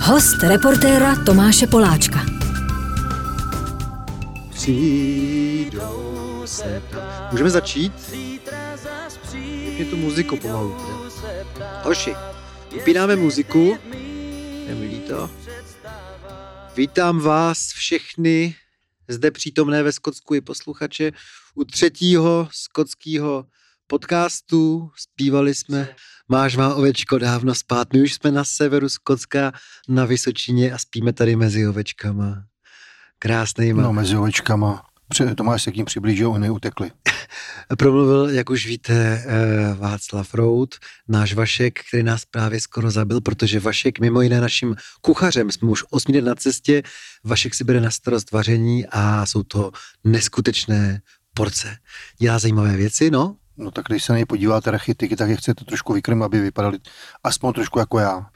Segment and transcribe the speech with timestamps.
[0.00, 2.26] Host reportéra Tomáše Poláčka.
[4.54, 4.70] Se
[7.30, 7.92] Můžeme začít?
[9.78, 10.76] Je tu muziku pomalu.
[11.82, 12.14] Hoši,
[12.72, 13.78] vypínáme muziku.
[14.80, 15.30] Líto.
[16.76, 18.54] Vítám vás všechny
[19.08, 21.12] zde přítomné ve Skotsku i posluchače
[21.54, 23.46] u třetího skotského
[23.86, 24.90] podcastu.
[24.96, 25.88] Zpívali jsme
[26.30, 27.92] Máš má ovečko dávno spát.
[27.92, 29.52] My už jsme na severu Skotska,
[29.88, 32.44] na Vysočině a spíme tady mezi ovečkama.
[33.18, 33.82] Krásnýma.
[33.82, 34.82] No, mezi ovečkama.
[35.36, 36.90] Tomáš se k ním přiblížil, oni utekli.
[37.78, 40.74] Promluvil, jak už víte, eh, Václav Rout,
[41.08, 45.84] náš Vašek, který nás právě skoro zabil, protože Vašek mimo jiné naším kuchařem, jsme už
[45.90, 46.82] osmý den na cestě,
[47.24, 49.70] Vašek si bere na starost vaření a jsou to
[50.04, 51.00] neskutečné
[51.34, 51.76] porce.
[52.18, 55.64] Dělá zajímavé věci, no, No tak když se na ně podíváte rachitiky, tak je chcete
[55.64, 56.78] trošku vykrm, aby vypadali
[57.24, 58.26] aspoň trošku jako já.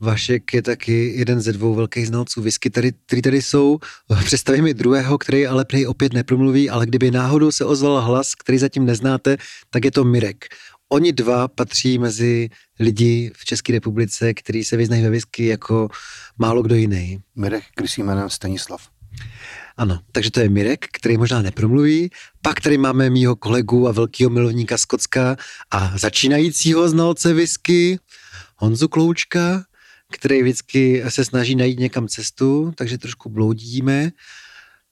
[0.00, 3.78] Vašek je taky jeden ze dvou velkých znalců whisky, tady, který tady jsou.
[4.24, 8.58] Představím mi druhého, který ale prej opět nepromluví, ale kdyby náhodou se ozval hlas, který
[8.58, 9.36] zatím neznáte,
[9.70, 10.44] tak je to Mirek.
[10.88, 12.48] Oni dva patří mezi
[12.80, 15.88] lidi v České republice, kteří se vyznají ve whisky jako
[16.38, 17.20] málo kdo jiný.
[17.36, 18.99] Mirek, krysí jménem Stanislav.
[19.80, 22.10] Ano, takže to je Mirek, který možná nepromluví.
[22.42, 25.36] Pak tady máme mýho kolegu a velkého milovníka Skocka
[25.70, 27.98] a začínajícího znalce whisky,
[28.56, 29.64] Honzu Kloučka,
[30.12, 34.10] který vždycky se snaží najít někam cestu, takže trošku bloudíme,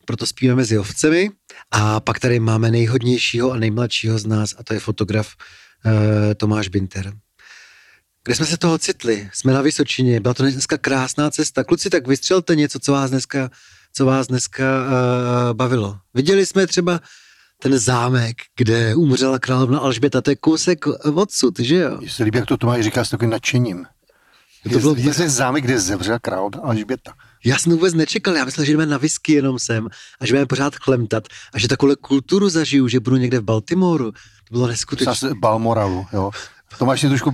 [0.04, 1.30] proto spíme mezi ovcemi.
[1.70, 5.92] A pak tady máme nejhodnějšího a nejmladšího z nás a to je fotograf uh,
[6.34, 7.12] Tomáš Binter.
[8.24, 9.30] Kde jsme se toho citli?
[9.32, 11.64] Jsme na Vysočině, byla to dneska krásná cesta.
[11.64, 13.50] Kluci, tak vystřelte něco, co vás dneska
[13.92, 15.98] co vás dneska uh, bavilo.
[16.14, 17.00] Viděli jsme třeba
[17.62, 21.96] ten zámek, kde umřela královna Alžběta, to je kousek odsud, že jo?
[22.00, 23.86] Mně se líbí, jak to Tomáš říká s takovým nadšením.
[24.72, 27.12] To bylo je, je zámek, kde zemřela královna Alžběta.
[27.44, 29.88] Já jsem vůbec nečekal, já myslel, že jdeme na whisky jenom sem
[30.20, 34.12] a že budeme pořád chlemtat a že takovou kulturu zažiju, že budu někde v Baltimoru.
[34.12, 35.30] To bylo neskutečné.
[35.40, 36.30] Balmoralu, jo.
[36.78, 37.32] Tomáš si trošku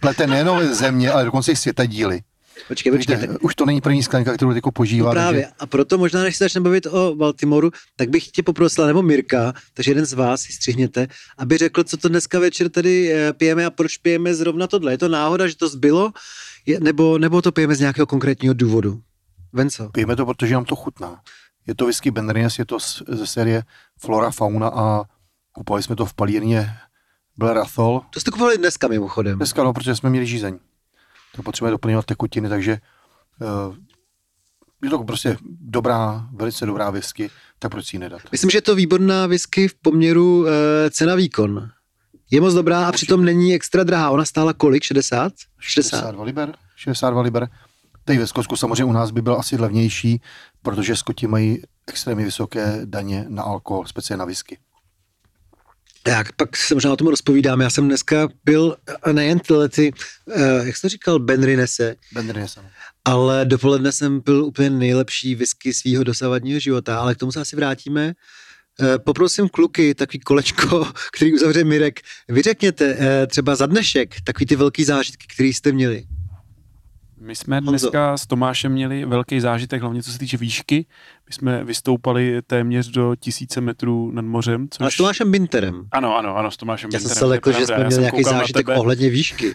[0.00, 2.20] plete nejenom země, ale dokonce i světa díly.
[2.68, 3.16] Počkej, počkej.
[3.16, 5.08] Víte, už to není první sklenka, kterou teď požívá.
[5.08, 5.42] No právě.
[5.42, 5.54] Takže...
[5.58, 9.52] A proto možná, než se začneme bavit o Baltimoru, tak bych tě poprosil, nebo Mirka,
[9.74, 11.06] takže jeden z vás si střihněte,
[11.38, 14.92] aby řekl, co to dneska večer tady eh, pijeme a proč pijeme zrovna tohle.
[14.92, 16.12] Je to náhoda, že to zbylo,
[16.66, 19.00] je, nebo, nebo to pijeme z nějakého konkrétního důvodu?
[19.52, 19.88] Venco.
[19.88, 21.20] Pijeme to, protože nám to chutná.
[21.66, 23.62] Je to whisky Benrines, je to ze série
[24.00, 25.04] Flora Fauna a
[25.52, 26.70] kupovali jsme to v palírně
[27.36, 28.00] Blair Athol.
[28.10, 29.36] To jste kupovali dneska mimochodem.
[29.36, 30.58] Dneska, no, protože jsme měli žízeň
[31.36, 32.78] to potřebuje doplňovat tekutiny, takže
[33.40, 33.76] uh,
[34.82, 38.20] je to prostě dobrá, velice dobrá whisky, tak proč si ji nedat?
[38.32, 40.48] Myslím, že je to výborná whisky v poměru uh,
[40.90, 41.70] cena-výkon.
[42.30, 44.10] Je moc dobrá a přitom není extra drahá.
[44.10, 44.82] Ona stála kolik?
[44.82, 45.32] 60?
[45.58, 45.96] 60.
[45.96, 46.54] 62 liber.
[46.76, 47.48] 62 liber.
[48.04, 50.20] Tady ve Skotsku samozřejmě u nás by byl asi levnější,
[50.62, 54.58] protože Skoti mají extrémně vysoké daně na alkohol, speciálně na whisky.
[56.02, 57.60] Tak, pak se možná o tom rozpovídám.
[57.60, 59.92] Já jsem dneska byl, a nejen tyhle ty,
[60.26, 61.96] uh, jak jsi to říkal, Ben Rinese.
[62.12, 62.62] Ben Rinese.
[62.62, 62.68] No.
[63.04, 67.56] Ale dopoledne jsem byl úplně nejlepší whisky svého dosavadního života, ale k tomu se asi
[67.56, 68.14] vrátíme.
[68.80, 72.00] Uh, poprosím kluky, takový kolečko, který uzavře Mirek.
[72.28, 76.04] Vy řekněte uh, třeba za dnešek takový ty velký zážitky, který jste měli.
[77.20, 80.86] My jsme dneska s Tomášem měli velký zážitek, hlavně co se týče výšky.
[81.26, 84.68] My jsme vystoupali téměř do tisíce metrů nad mořem.
[84.70, 84.86] Což...
[84.86, 85.88] A s Tomášem Binterem.
[85.92, 87.10] Ano, ano, ano, s Tomášem Já Binterem.
[87.10, 89.54] Já jsem se lekl, že jsme měli nějaký zážitek ohledně výšky.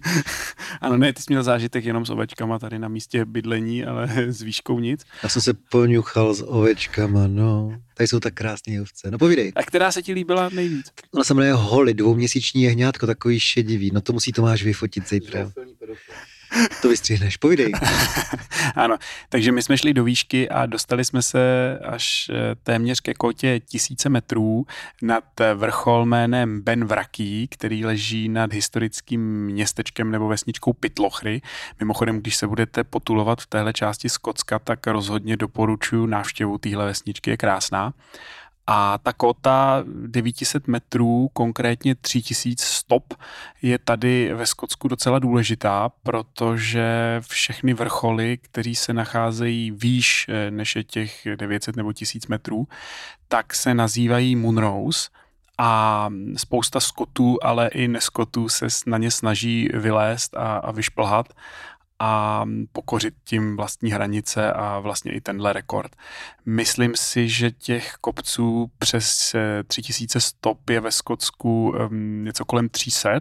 [0.82, 4.42] ano, ne, ty jsi měl zážitek jenom s ovečkama tady na místě bydlení, ale s
[4.42, 5.04] výškou nic.
[5.24, 7.80] Já jsem se poňuchal s ovečkama, no.
[7.94, 9.12] Tady jsou tak krásné ovce.
[9.12, 9.52] No povídej.
[9.56, 10.86] A která se ti líbila nejvíc?
[11.14, 13.92] Ona se jmenuje Holly, dvouměsíční jehňátko, takový šedivý.
[13.94, 15.52] No to musí Tomáš vyfotit zítra.
[16.82, 17.72] To vystřihneš, povídej.
[18.76, 18.98] ano,
[19.30, 21.40] takže my jsme šli do výšky a dostali jsme se
[21.84, 24.66] až eh, téměř ke kotě tisíce metrů
[25.02, 25.24] nad
[25.56, 31.42] vrchol jménem Ben Vraký, který leží nad historickým městečkem nebo vesničkou Pitlochry.
[31.80, 37.30] Mimochodem, když se budete potulovat v téhle části Skotska, tak rozhodně doporučuji návštěvu téhle vesničky,
[37.30, 37.94] je krásná.
[38.68, 43.14] A ta kota 900 metrů, konkrétně 3000 stop,
[43.62, 50.76] je tady ve Skotsku docela důležitá, protože všechny vrcholy, které se nacházejí výš eh, než
[50.76, 52.68] je těch 900 nebo 1000 metrů,
[53.28, 55.10] tak se nazývají Moonrose
[55.58, 61.34] a spousta skotů, ale i neskotů se na ně snaží vylézt a, a vyšplhat
[62.04, 65.96] a pokořit tím vlastní hranice a vlastně i tenhle rekord.
[66.46, 69.36] Myslím si, že těch kopců přes
[69.68, 71.74] 3000 stop je ve Skotsku
[72.24, 73.20] něco kolem 300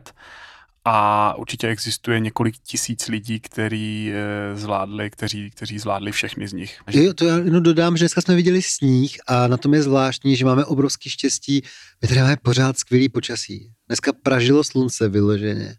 [0.85, 6.79] a určitě existuje několik tisíc lidí, který eh, zvládli, kteří, kteří zvládli všechny z nich.
[6.91, 10.37] Jo, to já jenom dodám, že dneska jsme viděli sníh a na tom je zvláštní,
[10.37, 11.63] že máme obrovský štěstí.
[12.03, 13.71] My tady máme pořád skvělý počasí.
[13.89, 15.77] Dneska pražilo slunce vyloženě.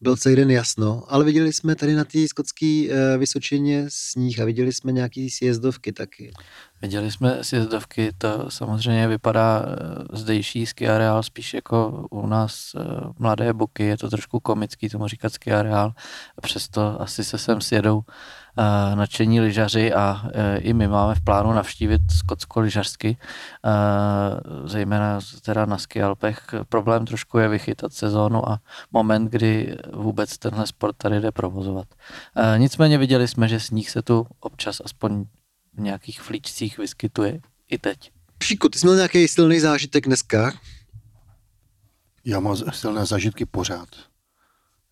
[0.00, 4.44] Byl celý den jasno, ale viděli jsme tady na té skotské uh, Vysočině sníh a
[4.44, 6.32] viděli jsme nějaký sjezdovky taky.
[6.82, 12.80] Viděli jsme sjezdovky, to samozřejmě vypadá eh, zdejší ski areál spíš jako u nás eh,
[13.18, 15.92] mladé boky, je to trošku komický tomu říkat ski areál,
[16.42, 18.02] přesto asi se sem sjedou
[18.94, 23.16] nadšení lyžaři a uh, i my máme v plánu navštívit skotsko lyžařsky,
[23.64, 26.54] uh, zejména teda na ski Alpech.
[26.68, 28.60] Problém trošku je vychytat sezónu a
[28.92, 31.86] moment, kdy vůbec tenhle sport tady jde provozovat.
[32.36, 35.24] Uh, nicméně viděli jsme, že sníh se tu občas aspoň
[35.74, 38.10] v nějakých flíčcích vyskytuje i teď.
[38.38, 40.52] Pšíku, ty jsi měl nějaký silný zážitek dneska?
[42.24, 43.88] Já mám silné zážitky pořád.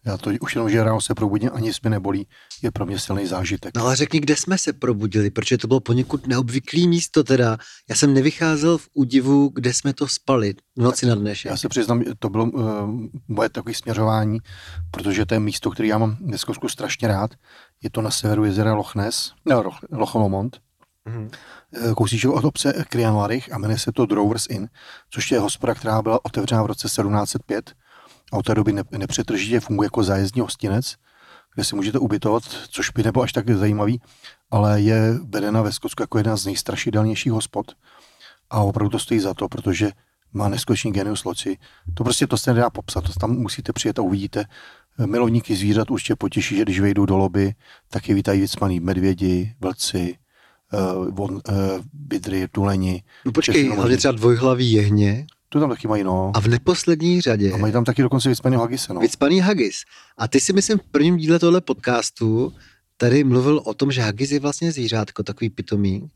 [0.07, 2.27] Já to už jenom, že ráno se probudím, ani mi nebolí,
[2.65, 3.77] je pro mě silný zážitek.
[3.77, 7.59] No ale řekni, kde jsme se probudili, protože to bylo poněkud neobvyklý místo teda.
[7.89, 11.51] Já jsem nevycházel v údivu, kde jsme to spali v noci na dnešek.
[11.51, 12.63] Já se přiznám, to bylo uh,
[13.29, 14.39] moje takové směřování,
[14.91, 17.31] protože to je místo, které já mám dneska strašně rád.
[17.83, 20.59] Je to na severu jezera Loch Ness, ne, Loch, Loch Lomond.
[21.07, 21.31] Mm-hmm.
[21.95, 24.69] Kousíček od obce Krianlarich a jmenuje se to Drovers Inn,
[25.11, 27.73] což je hospoda, která byla otevřena v roce 1705
[28.33, 30.97] a od té doby nepřetržitě funguje jako zájezdní hostinec,
[31.55, 34.01] kde si můžete ubytovat, což by nebylo až tak zajímavý,
[34.51, 37.73] ale je vedena ve Skotsku jako jedna z nejstrašidelnějších hospod
[38.51, 39.91] a opravdu to stojí za to, protože
[40.33, 41.57] má neskutečný genius loci.
[41.95, 44.45] To prostě to se nedá popsat, to tam musíte přijet a uvidíte.
[45.07, 47.55] Milovníky zvířat určitě potěší, že když vejdou do lobby,
[47.91, 50.15] tak je vítají vycmaný medvědi, vlci,
[50.73, 51.31] uh, uh,
[51.93, 53.03] bydry, tuleni.
[53.25, 55.27] No počkej, hlavně třeba dvojhlavý jehně.
[55.55, 56.33] To tam taky mají, no.
[56.35, 57.53] A v neposlední řadě.
[57.53, 59.01] A mají tam taky dokonce vycpaný hagise, no.
[59.01, 59.77] Vycpaný hagis.
[60.19, 62.53] A ty si myslím v prvním díle tohle podcastu
[62.97, 66.09] tady mluvil o tom, že hagis je vlastně zvířátko, takový pitomý.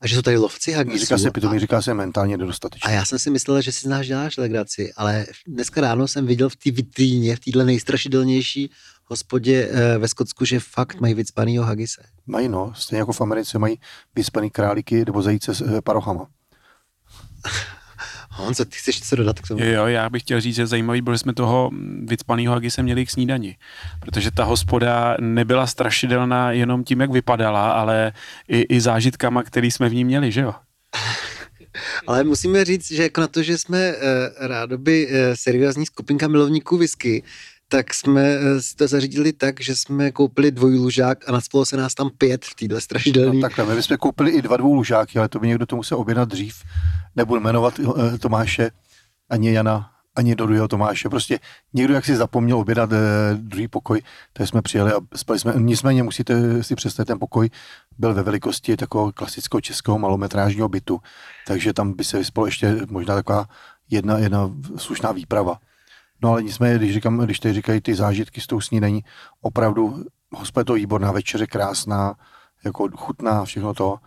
[0.00, 0.98] A že jsou tady lovci hagisů.
[0.98, 1.60] Říká se pitomý, a...
[1.60, 2.90] říká se mentálně nedostatečný.
[2.90, 6.48] A já jsem si myslel, že si znáš děláš legraci, ale dneska ráno jsem viděl
[6.48, 8.70] v té vitríně, v téhle nejstrašidelnější
[9.04, 12.02] hospodě e, ve Skotsku, že fakt mají vycpanýho hagise.
[12.26, 12.72] Mají, no.
[12.76, 13.80] Stejně jako v Americe mají
[14.14, 16.26] vycpaný králíky nebo zajíce s e, parochama.
[18.36, 19.64] Honzo, ty chceš něco dodat k tomu?
[19.64, 21.70] Jo, jo, já bych chtěl říct, že zajímavý bylo, že jsme toho
[22.04, 23.56] vycpaného hagise měli k snídani.
[24.00, 28.12] Protože ta hospoda nebyla strašidelná jenom tím, jak vypadala, ale
[28.48, 30.54] i, i zážitkama, který jsme v ní měli, že jo?
[32.06, 33.98] Ale musíme říct, že jako na to, že jsme uh,
[34.46, 37.22] rádoby uh, seriózní skupinka milovníků whisky,
[37.76, 38.40] tak jsme eh,
[38.76, 42.80] to zařídili tak, že jsme koupili dvojlužák a nadspalo se nás tam pět v téhle
[42.80, 43.40] strašidelný.
[43.40, 46.28] No, takhle, my jsme koupili i dva dvoulužáky, ale to by někdo to musel objednat
[46.28, 46.54] dřív.
[47.16, 48.70] Nebudu jmenovat uh, Tomáše,
[49.30, 51.08] ani Jana, ani do druhého Tomáše.
[51.08, 51.40] Prostě
[51.72, 52.98] někdo, jak si zapomněl objednat uh,
[53.38, 55.52] druhý pokoj, tak jsme přijeli a spali jsme.
[55.56, 57.50] Nicméně musíte si představit, ten pokoj
[57.98, 61.00] byl ve velikosti takového klasického českého malometrážního bytu,
[61.46, 63.48] takže tam by se vyspalo ještě možná taková
[63.90, 65.58] jedna, jedna slušná výprava.
[66.24, 69.04] No ale nicméně, když, říkám, když tady říkají ty zážitky s tou snídaní,
[69.40, 72.14] opravdu hospoda to výborná večeře, krásná,
[72.64, 73.98] jako chutná, všechno to.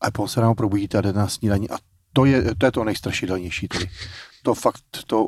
[0.00, 1.76] A potom se ráno probudíte a jdete na snídaní a
[2.12, 3.90] to je to, je to nejstrašidelnější tedy.
[4.42, 5.26] To fakt, to,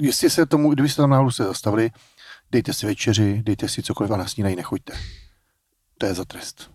[0.00, 1.90] jestli se tomu, kdybyste tam náhodou se zastavili,
[2.52, 4.92] dejte si večeři, dejte si cokoliv a na snídaní nechoďte.
[5.98, 6.70] To je za trest.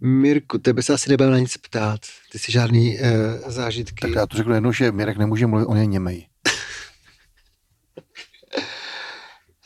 [0.00, 2.00] Mirku, tebe se asi nebudeme na nic ptát.
[2.32, 3.06] Ty jsi žádný uh,
[3.50, 4.00] zážitky.
[4.00, 6.29] Tak já to řeknu jednou, že Mirek nemůže mluvit, on je němej.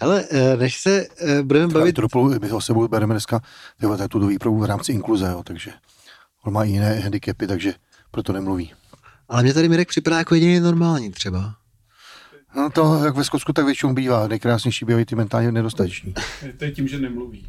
[0.05, 1.97] Ale eh, než se uh, budeme bavit...
[1.97, 3.41] Truplu, my ho sebou bereme dneska
[4.09, 5.71] tu výpravu v rámci inkluze, jo, takže
[6.45, 7.75] on má jiné handicapy, takže
[8.11, 8.73] proto nemluví.
[9.29, 11.55] Ale mě tady Mirek připadá jako jediný normální třeba.
[12.57, 14.29] No to, jak ve Skotsku, tak většinou bývá.
[14.29, 16.15] Nejkrásnější bývají ty mentálně nedostateční.
[16.59, 17.47] To je tím, že nemluví.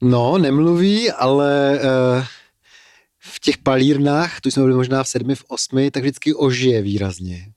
[0.00, 2.24] No, nemluví, ale uh,
[3.18, 7.52] v těch palírnách, tu jsme byli možná v sedmi, v osmi, tak vždycky ožije výrazně.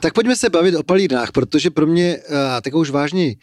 [0.00, 2.16] Tak pojďme se bavit o palírnách, protože pro mě,
[2.56, 3.34] a tak už vážně,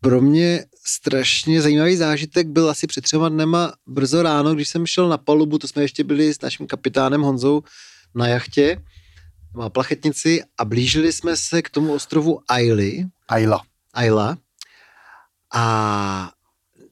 [0.00, 5.08] pro mě strašně zajímavý zážitek byl asi před třema dnema brzo ráno, když jsem šel
[5.08, 7.62] na palubu, to jsme ještě byli s naším kapitánem Honzou
[8.14, 8.82] na jachtě,
[9.56, 13.04] na plachetnici a blížili jsme se k tomu ostrovu Aily.
[13.28, 13.62] Ayla.
[13.94, 14.36] Ayla.
[15.54, 16.32] A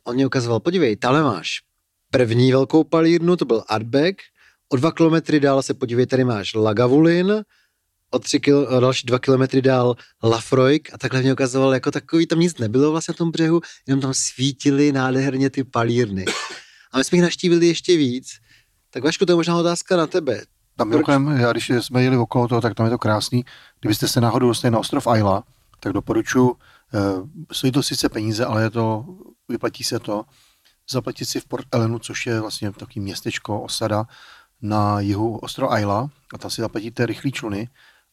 [0.05, 1.61] on mě ukazoval, podívej, tam máš
[2.11, 4.17] první velkou palírnu, to byl Artback,
[4.69, 7.45] o dva kilometry dál se podívej, tady máš Lagavulin,
[8.11, 12.27] o, tři kil, o další dva kilometry dál Lafroik a takhle mě ukazoval, jako takový
[12.27, 16.25] tam nic nebylo vlastně na tom břehu, jenom tam svítily nádherně ty palírny.
[16.93, 18.39] A my jsme jich naštívili ještě víc.
[18.91, 20.43] Tak Vašku, to je možná otázka na tebe.
[20.77, 23.45] Tam mimochodem, já když jsme jeli okolo toho, tak tam je to krásný.
[23.81, 25.45] Kdybyste se náhodou dostali na ostrov Ayla,
[25.81, 26.57] tak doporučuji, uh,
[27.53, 29.05] stojí to sice peníze, ale je to,
[29.49, 30.25] vyplatí se to,
[30.91, 34.07] zaplatit si v Port Elenu, což je vlastně takový městečko, osada
[34.63, 37.69] na jihu ostrova Ayla a tam si zaplatíte rychlý čluny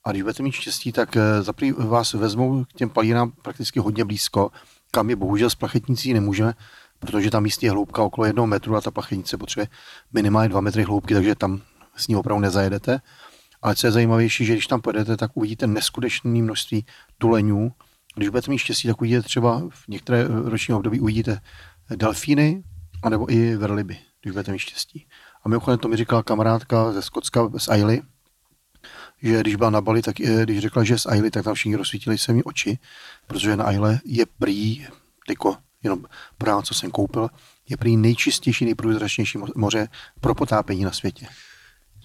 [0.07, 4.05] a když budete mít štěstí, tak uh, zaprý vás vezmou k těm palínám prakticky hodně
[4.05, 4.51] blízko,
[4.91, 6.53] kam je bohužel z plachetnicí nemůžeme,
[6.99, 9.67] protože tam místě je hloubka okolo jednoho metru a ta plachetnice potřebuje
[10.13, 11.61] minimálně dva metry hloubky, takže tam
[11.95, 13.01] s ní opravdu nezajedete.
[13.61, 16.85] Ale co je zajímavější, že když tam pojedete, tak uvidíte neskutečné množství
[17.17, 17.71] tuleňů.
[18.15, 21.41] Když budete mít štěstí, tak uvidíte třeba v některé roční období uvidíte
[21.95, 22.63] delfíny,
[23.03, 25.07] anebo i verliby, když budete mít štěstí.
[25.43, 28.01] A mimochodem to mi říkala kamarádka ze Skotska, z Ailey,
[29.21, 31.75] že když byla na Bali, tak eh, když řekla, že z Ailey, tak tam všichni
[31.75, 32.79] rozsvítili se mi oči,
[33.27, 34.87] protože na Aile je prý,
[35.27, 36.03] tyko, jenom
[36.37, 37.29] právě co jsem koupil,
[37.69, 39.87] je prý nejčistější, nejprůzračnější moře
[40.21, 41.27] pro potápění na světě.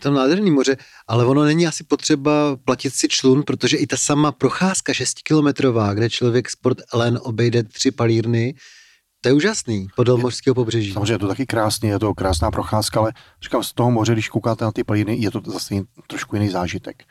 [0.03, 0.77] To nádherný moře,
[1.09, 6.11] ale ono není asi potřeba platit si člun, protože i ta sama procházka 6-kilometrová, kde
[6.11, 8.55] člověk sport Elen obejde tři palírny,
[9.23, 10.93] to je úžasný, podél mořského pobřeží.
[10.93, 13.13] Samozřejmě je to taky krásný, je to krásná procházka, ale
[13.43, 15.75] říkám, z toho moře, když koukáte na ty palírny, je to zase
[16.07, 17.05] trošku jiný zážitek.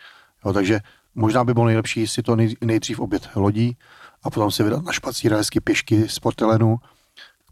[0.46, 0.80] Jo, takže
[1.16, 3.78] možná by bylo nejlepší si to nej, nejdřív obět lodí
[4.24, 6.78] a potom se vydat na špacíra hezky pěšky z Portelenu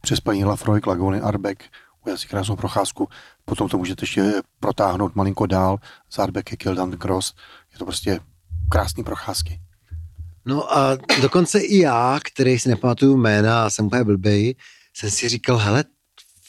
[0.02, 1.64] přes paní Lafroy, Lagony, Arbek,
[2.04, 3.08] udělat si krásnou procházku,
[3.46, 5.78] potom to můžete ještě protáhnout malinko dál,
[6.12, 7.34] Zárbeky, Kildan Cross,
[7.74, 8.20] je to prostě
[8.70, 9.60] krásný procházky.
[10.50, 14.56] No a dokonce i já, který si nepamatuju jména a jsem úplně blbej,
[14.94, 15.84] jsem si říkal, hele,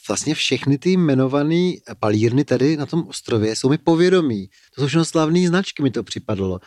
[0.08, 4.48] vlastně všechny ty jmenované palírny tady na tom ostrově jsou mi povědomí.
[4.74, 6.60] To jsou všechno slavné značky, mi to připadlo.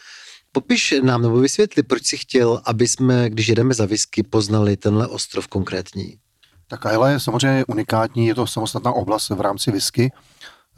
[0.51, 5.07] Popiš nám nebo vysvětli, proč si chtěl, aby jsme, když jedeme za whisky, poznali tenhle
[5.07, 6.17] ostrov konkrétní.
[6.67, 10.11] Tak Ayla je samozřejmě unikátní, je to samostatná oblast v rámci whisky.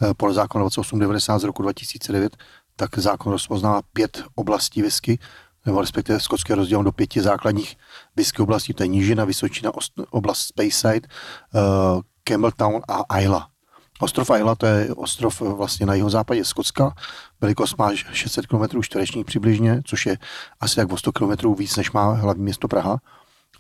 [0.02, 2.38] Eh, podle zákona 2890 z roku 2009,
[2.76, 5.20] tak zákon rozpoznává pět oblastí whisky,
[5.66, 7.78] nebo respektive skotské rozděleno do pěti základních
[8.16, 9.72] whisky oblastí, to je Nížina, Vysočina,
[10.10, 11.08] oblast Speyside,
[11.54, 13.48] uh, Campbelltown a Ayla.
[14.00, 16.96] Ostrov Ayla to je ostrov vlastně na jeho západě Skotska,
[17.42, 20.18] velikost má 600 km čtverečních přibližně, což je
[20.60, 23.00] asi jak o 100 km víc, než má hlavní město Praha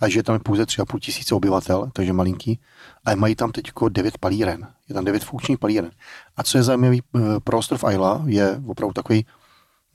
[0.01, 2.59] a že tam je pouze 3,5 tisíce obyvatel, takže malinký,
[3.05, 4.67] a mají tam teď 9 palíren.
[4.89, 5.91] Je tam 9 funkčních palíren.
[6.37, 9.25] A co je zajímavý eh, pro ostrov Ayla, je opravdu takový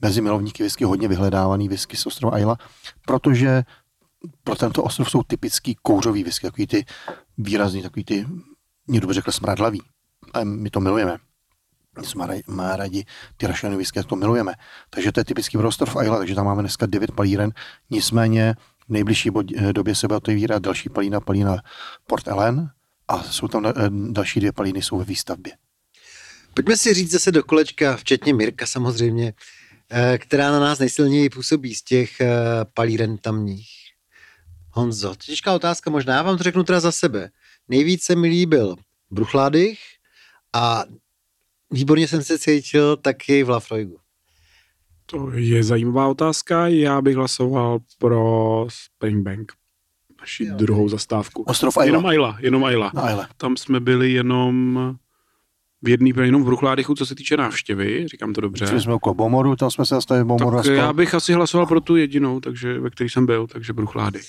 [0.01, 2.57] mezi milovníky whisky hodně vyhledávaný whisky z ostrova Ayla,
[3.05, 3.63] protože
[4.43, 6.85] pro tento ostrov jsou typický kouřový whisky, takový ty
[7.37, 8.25] výrazný, takový ty,
[8.87, 9.81] někdo by řekl smradlavý.
[10.33, 11.17] A my to milujeme.
[11.99, 13.05] My jsme má rádi
[13.37, 14.53] ty rašené whisky, to milujeme.
[14.89, 17.51] Takže to je typický pro ostrov Ayla, takže tam máme dneska 9 palíren.
[17.89, 18.55] Nicméně
[18.87, 19.29] v nejbližší
[19.71, 21.57] době se bude otevírat další palína, palína
[22.07, 22.69] Port Ellen
[23.07, 23.73] a jsou tam eh,
[24.11, 25.53] další dvě palíny, jsou ve výstavbě.
[26.53, 29.33] Pojďme si říct zase do kolečka, včetně Mirka samozřejmě,
[30.17, 32.21] která na nás nejsilněji působí z těch
[32.73, 33.69] palíren tamních.
[34.71, 37.29] Honzo, těžká otázka možná, já vám to řeknu teda za sebe.
[37.67, 38.75] Nejvíce mi líbil
[39.11, 39.79] Bruchládych
[40.53, 40.83] a
[41.71, 43.97] výborně jsem se cítil taky v Lafroigu.
[45.05, 46.67] To je zajímavá otázka.
[46.67, 49.53] Já bych hlasoval pro Springbank,
[50.19, 50.55] naši jo.
[50.55, 51.43] druhou zastávku.
[51.43, 51.85] Ostrov Ayla.
[51.85, 52.91] Jenom Ayla, jenom Ayla.
[52.95, 53.29] Ayla.
[53.37, 54.79] Tam jsme byli jenom
[55.83, 58.67] v jedný, jenom v Ruchládychu, co se týče návštěvy, říkám to dobře.
[58.67, 60.57] Šli jsme okolo Bomoru, tam jsme se zastavili Bomoru.
[60.57, 64.19] Tak já bych asi hlasoval pro tu jedinou, takže, ve které jsem byl, takže Bruchlády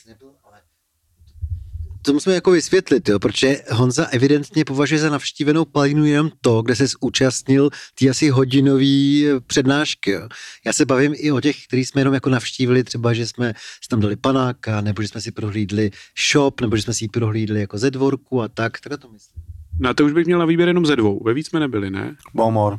[2.03, 6.77] to musíme jako vysvětlit, jo, protože Honza evidentně považuje za navštívenou palinu jenom to, kde
[6.77, 10.11] se zúčastnil ty asi hodinový eh, přednášky.
[10.11, 10.29] Jo.
[10.67, 13.89] Já se bavím i o těch, který jsme jenom jako navštívili, třeba, že jsme si
[13.89, 15.91] tam dali panáka, nebo že jsme si prohlídli
[16.33, 19.52] shop, nebo že jsme si ji prohlídli jako ze dvorku a tak, tak to myslím.
[19.83, 21.23] Na to už bych měl na výběr jenom ze dvou.
[21.25, 22.17] Ve víc jsme nebyli, ne?
[22.35, 22.79] Bomor.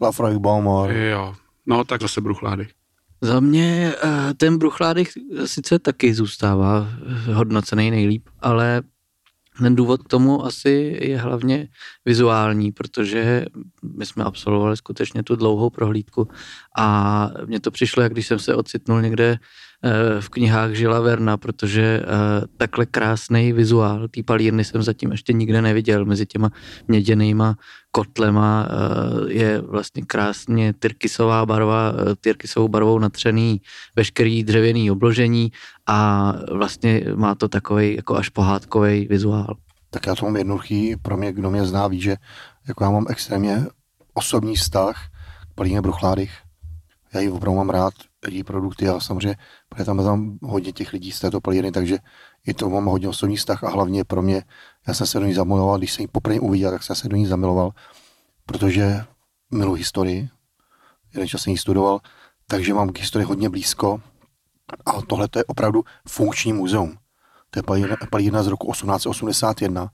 [0.00, 0.92] Lafroy Bomor.
[0.92, 1.34] Jo,
[1.66, 2.68] no tak zase Bruchlády.
[3.20, 5.08] Za mě eh, ten Bruchládek
[5.44, 6.88] sice taky zůstává
[7.32, 8.82] hodnocený nejlíp, ale
[9.58, 11.68] ten důvod k tomu asi je hlavně
[12.04, 13.44] vizuální, protože
[13.96, 16.28] my jsme absolvovali skutečně tu dlouhou prohlídku
[16.78, 19.38] a mně to přišlo, jak když jsem se ocitnul někde
[20.20, 22.06] v knihách Žila Verna, protože eh,
[22.56, 26.04] takhle krásný vizuál té palírny jsem zatím ještě nikde neviděl.
[26.04, 26.50] Mezi těma
[26.88, 27.56] měděnýma
[27.90, 33.60] kotlema eh, je vlastně krásně tyrkysová barva, eh, tyrkysovou barvou natřený
[33.96, 35.52] veškerý dřevěný obložení
[35.86, 39.56] a vlastně má to takový jako až pohádkový vizuál.
[39.90, 42.16] Tak já to mám jednoduchý, pro mě, kdo mě zná, ví, že
[42.68, 43.66] jako já mám extrémně
[44.14, 44.96] osobní vztah
[45.50, 46.32] k Palíně Bruchládych.
[47.14, 47.94] Já ji opravdu mám rád,
[48.28, 49.36] její produkty a samozřejmě
[49.68, 51.98] protože tam je tam hodně těch lidí z této palírny, takže
[52.46, 54.44] i to mám hodně osobní vztah a hlavně pro mě,
[54.88, 57.16] já jsem se do ní zamiloval, když jsem ji poprvé uviděl, tak jsem se do
[57.16, 57.70] ní zamiloval,
[58.46, 59.04] protože
[59.50, 60.28] miluji historii,
[61.14, 62.00] jeden čas jsem ji studoval,
[62.46, 64.00] takže mám k historii hodně blízko
[64.86, 66.98] a tohle to je opravdu funkční muzeum.
[67.50, 69.90] To je palírna, palírna z roku 1881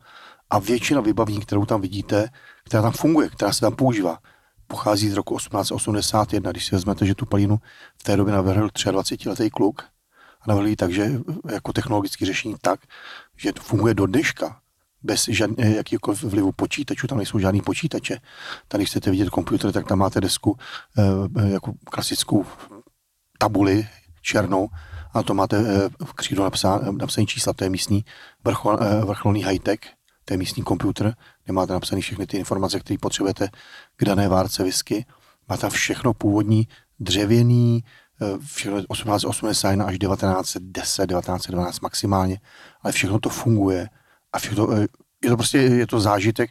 [0.51, 2.29] a většina vybavení, kterou tam vidíte,
[2.65, 4.19] která tam funguje, která se tam používá,
[4.67, 6.51] pochází z roku 1881.
[6.51, 7.61] Když si vezmete, že tu palínu
[7.99, 9.83] v té době navrhl 23-letý kluk
[10.41, 11.13] a navrhl ji tak, že
[11.53, 12.81] jako technologické řešení tak,
[13.37, 14.61] že to funguje do dneška
[15.03, 18.19] bez žádný, jakýkoliv vlivu počítačů, tam nejsou žádný počítače.
[18.69, 20.59] Tady, chcete vidět počítač, tak tam máte desku
[20.99, 22.47] eh, jako klasickou
[23.39, 23.89] tabuli
[24.23, 24.69] černou
[25.15, 28.05] a to máte eh, v křídlu napsané, napsané čísla, to je místní
[28.45, 29.79] vrchol, eh, vrcholný high-tech,
[30.27, 31.15] to je místní počítač,
[31.45, 33.49] kde máte napsané všechny ty informace, které potřebujete
[33.97, 35.07] k dané várce whisky.
[35.49, 36.69] Má tam všechno původní,
[36.99, 37.85] dřevěný,
[38.47, 42.41] všechno 1881 až 1910, 1912 maximálně,
[42.83, 43.89] ale všechno to funguje
[44.33, 44.87] a všechno, eh,
[45.25, 46.51] je to prostě je to zážitek,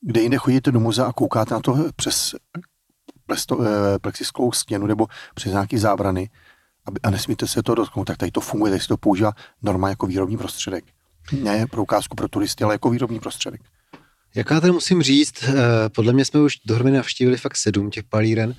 [0.00, 2.34] kde jinde chodíte do muzea a koukáte na to přes
[3.26, 6.30] plesto, eh, plexisklou stěnu nebo přes nějaký zábrany
[7.02, 10.06] a nesmíte se to dotknout, tak tady to funguje, tady se to používá normálně jako
[10.06, 10.84] výrobní prostředek.
[11.32, 13.60] Ne pro ukázku pro turisty, ale jako výrobní prostředek.
[14.34, 15.54] Jak já tady musím říct, eh,
[15.88, 18.54] podle mě jsme už dohromady navštívili fakt sedm těch palíren,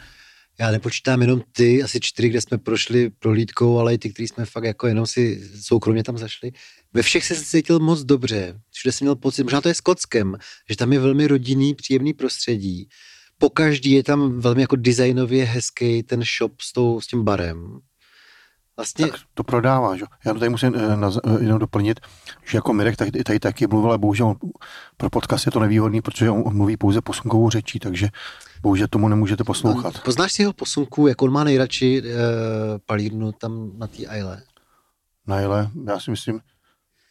[0.60, 4.46] já nepočítám jenom ty, asi čtyři, kde jsme prošli prohlídkou, ale i ty, kteří jsme
[4.46, 6.51] fakt jako jenom si soukromně tam zašli.
[6.94, 8.60] Ve všech se cítil moc dobře.
[8.72, 10.38] Všude jsem měl pocit, možná to je s Kockem,
[10.70, 12.90] že tam je velmi rodinný, příjemný prostředí.
[13.38, 17.80] Po každý je tam velmi jako designově hezký ten shop s, tou, s tím barem.
[18.81, 19.07] Vlastně...
[19.07, 20.05] Tak to prodává, že?
[20.25, 20.79] Já tady musím eh,
[21.25, 22.00] eh, jenom doplnit,
[22.45, 24.35] že jako Mirek tady, tady taky mluvil, ale bohužel
[24.97, 28.09] pro podcast je to nevýhodný, protože on mluví pouze posunkovou řečí, takže
[28.61, 29.93] bohužel tomu nemůžete poslouchat.
[29.93, 32.11] No, poznáš si jeho posunku, jak on má nejradši e,
[32.85, 34.43] palírnu tam na té Aile?
[35.27, 36.39] Na Aile, já si myslím,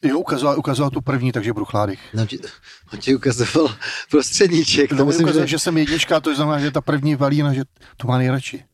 [0.03, 2.01] Jo, ukazoval, ukazoval tu první, takže Bruchládych.
[2.15, 2.27] No,
[2.93, 3.75] on ti ukazoval
[4.11, 4.91] prostředníček.
[4.97, 5.51] To musím, ukazoval, že...
[5.51, 7.63] že jsem jednička, to znamená, že ta první valína, že
[7.97, 8.65] to má nejradši.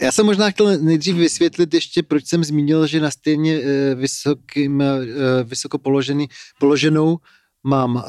[0.00, 4.82] Já jsem možná chtěl nejdřív vysvětlit ještě, proč jsem zmínil, že na stejně eh, vysokým,
[4.82, 4.96] eh,
[5.44, 6.28] vysoko položený,
[6.60, 7.18] položenou
[7.66, 8.02] mám uh,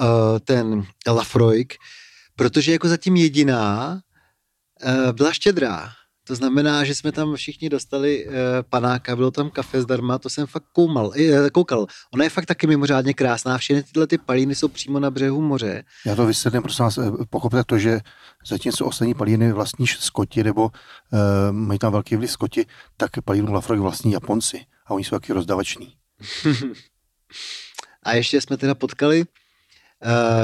[0.43, 1.73] ten Lafroig,
[2.35, 3.99] protože jako zatím jediná
[5.11, 5.89] byla štědrá.
[6.27, 8.33] To znamená, že jsme tam všichni dostali uh,
[8.69, 11.87] panáka, bylo tam kafe zdarma, to jsem fakt koumal, uh, koukal.
[12.13, 15.83] Ona je fakt taky mimořádně krásná, všechny tyhle ty palíny jsou přímo na břehu moře.
[16.05, 17.99] Já to vysvětlím, prosím vás, pochopte to, že
[18.47, 20.69] zatímco ostatní palíny vlastní skoti nebo uh,
[21.51, 22.65] mají tam velký vliv skoti,
[22.97, 25.93] tak palínu Lafroig vlastní Japonci a oni jsou taky rozdavační.
[28.03, 29.44] a ještě jsme teda potkali Eh,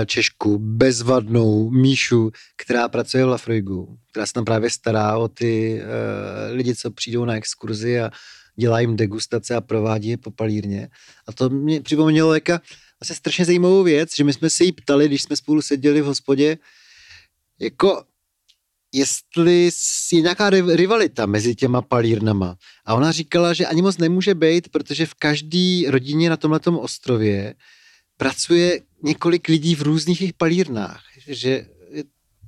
[0.06, 6.56] Češku, bezvadnou Míšu, která pracuje v Lafroigu, která se tam právě stará o ty uh,
[6.56, 8.12] lidi, co přijdou na exkurzi a
[8.56, 10.89] dělá jim degustace a provádí je po palírně.
[11.28, 12.62] A to mě připomnělo jaka
[13.00, 16.06] vlastně strašně zajímavou věc, že my jsme se jí ptali, když jsme spolu seděli v
[16.06, 16.58] hospodě,
[17.60, 18.04] jako
[18.93, 19.69] jestli
[20.13, 22.56] je nějaká rivalita mezi těma palírnama.
[22.86, 27.54] A ona říkala, že ani moc nemůže být, protože v každé rodině na tomhletom ostrově
[28.17, 31.66] pracuje několik lidí v různých palírnách, že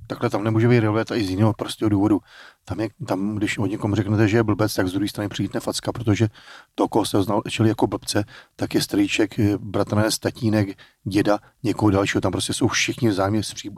[0.06, 2.20] Takhle tam nemůže být rivalita i z jiného prostého důvodu.
[2.64, 5.56] Tam, je, tam, když o někom řeknete, že je blbec, tak z druhé strany přijít
[5.60, 6.28] facka, protože
[6.74, 8.24] to, koho se znal, čili jako blbce,
[8.56, 12.20] tak je strýček, bratranec, tatínek, děda, někoho dalšího.
[12.20, 13.70] Tam prostě jsou všichni vzájemně zpří,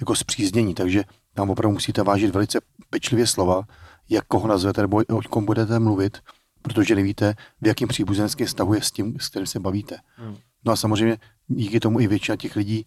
[0.00, 3.62] jako zpříznění, takže tam opravdu musíte vážit velice pečlivě slova,
[4.08, 6.18] jak koho nazvete nebo o kom budete mluvit,
[6.62, 9.96] protože nevíte, v jakým příbuzenském stavu je s tím, s kterým se bavíte.
[10.16, 10.36] Hmm.
[10.64, 11.18] No a samozřejmě
[11.50, 12.86] díky tomu i většina těch lidí,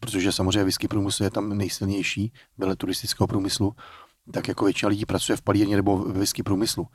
[0.00, 3.76] protože samozřejmě whisky průmysl je tam nejsilnější, vele turistického průmyslu,
[4.32, 6.86] tak jako většina lidí pracuje v palírně nebo v whisky průmyslu.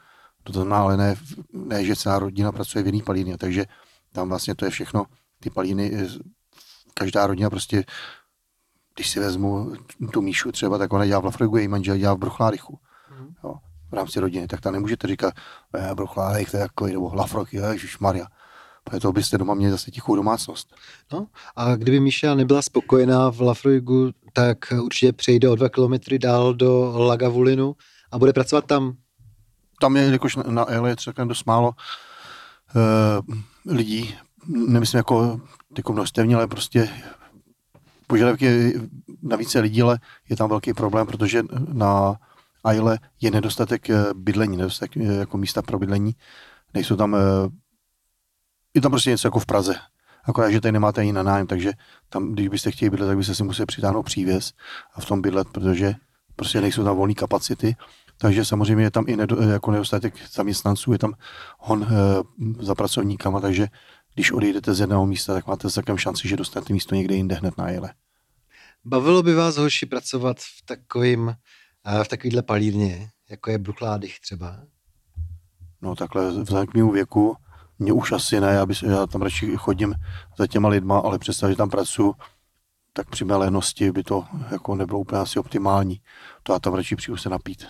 [0.44, 1.16] To znamená, ale ne,
[1.54, 3.66] ne, že celá rodina pracuje v jiný palírně, takže
[4.12, 5.06] tam vlastně to je všechno,
[5.40, 6.08] ty palíny, eh,
[6.94, 7.84] každá rodina prostě,
[8.96, 9.74] když si vezmu
[10.14, 12.80] tu Míšu třeba, tak ona dělá v Lafrogu, její manžel dělá v Bruchlárichu.
[13.20, 13.34] Mm.
[13.44, 13.56] Jo,
[13.92, 15.34] v rámci rodiny, tak tam nemůžete říkat,
[15.76, 17.50] eh, Bruchlárich, to je jako, nebo Lafrok,
[18.00, 18.28] Maria
[19.02, 20.76] to byste doma měli zase tichou domácnost.
[21.14, 26.54] No a kdyby Míša nebyla spokojená v Lafroigu, tak určitě přejde o dva kilometry dál
[26.54, 27.76] do Lagavulinu
[28.12, 28.94] a bude pracovat tam.
[29.82, 31.72] Tam je, jakož na, na Ele je celkem dost málo
[32.76, 33.36] uh,
[33.76, 34.16] lidí,
[34.48, 35.42] nemyslím jako,
[35.78, 36.90] jako množstevní, ale prostě
[38.08, 38.80] požadavky
[39.22, 42.16] na více lidí, ale je tam velký problém, protože na
[42.64, 46.16] Aile je nedostatek eh, bydlení, nedostatek eh, jako místa pro bydlení.
[46.74, 47.16] Nejsou tam
[48.74, 49.76] je tam prostě něco jako v Praze.
[50.24, 51.72] Akorát, že tady nemáte ani na nájem, takže
[52.10, 54.54] tam, když byste chtěli bydlet, tak byste si museli přitáhnout přívěs
[54.94, 55.96] a v tom bydlet, protože
[56.36, 57.76] prostě nejsou tam volné kapacity.
[58.18, 61.14] Takže samozřejmě je tam i nedo, jako nedostatek zaměstnanců, je tam
[61.60, 61.88] hon e,
[62.64, 63.68] za pracovníkama, takže
[64.14, 67.58] když odejdete z jednoho místa, tak máte celkem šanci, že dostanete místo někde jinde hned
[67.58, 67.94] na jele.
[68.86, 71.36] Bavilo by vás, hoši, pracovat v takovým,
[71.86, 74.60] eh, v takovýhle palírně, jako je Bruchládych třeba?
[75.82, 77.36] No takhle vzhledem k mému věku,
[77.82, 79.94] mě už asi ne, já, by, já tam radši chodím
[80.38, 82.14] za těma lidma, ale představ, že tam pracuji,
[82.94, 86.02] tak při mé lenosti by to jako nebylo úplně asi optimální.
[86.44, 87.66] To já tam radši přijdu se napít.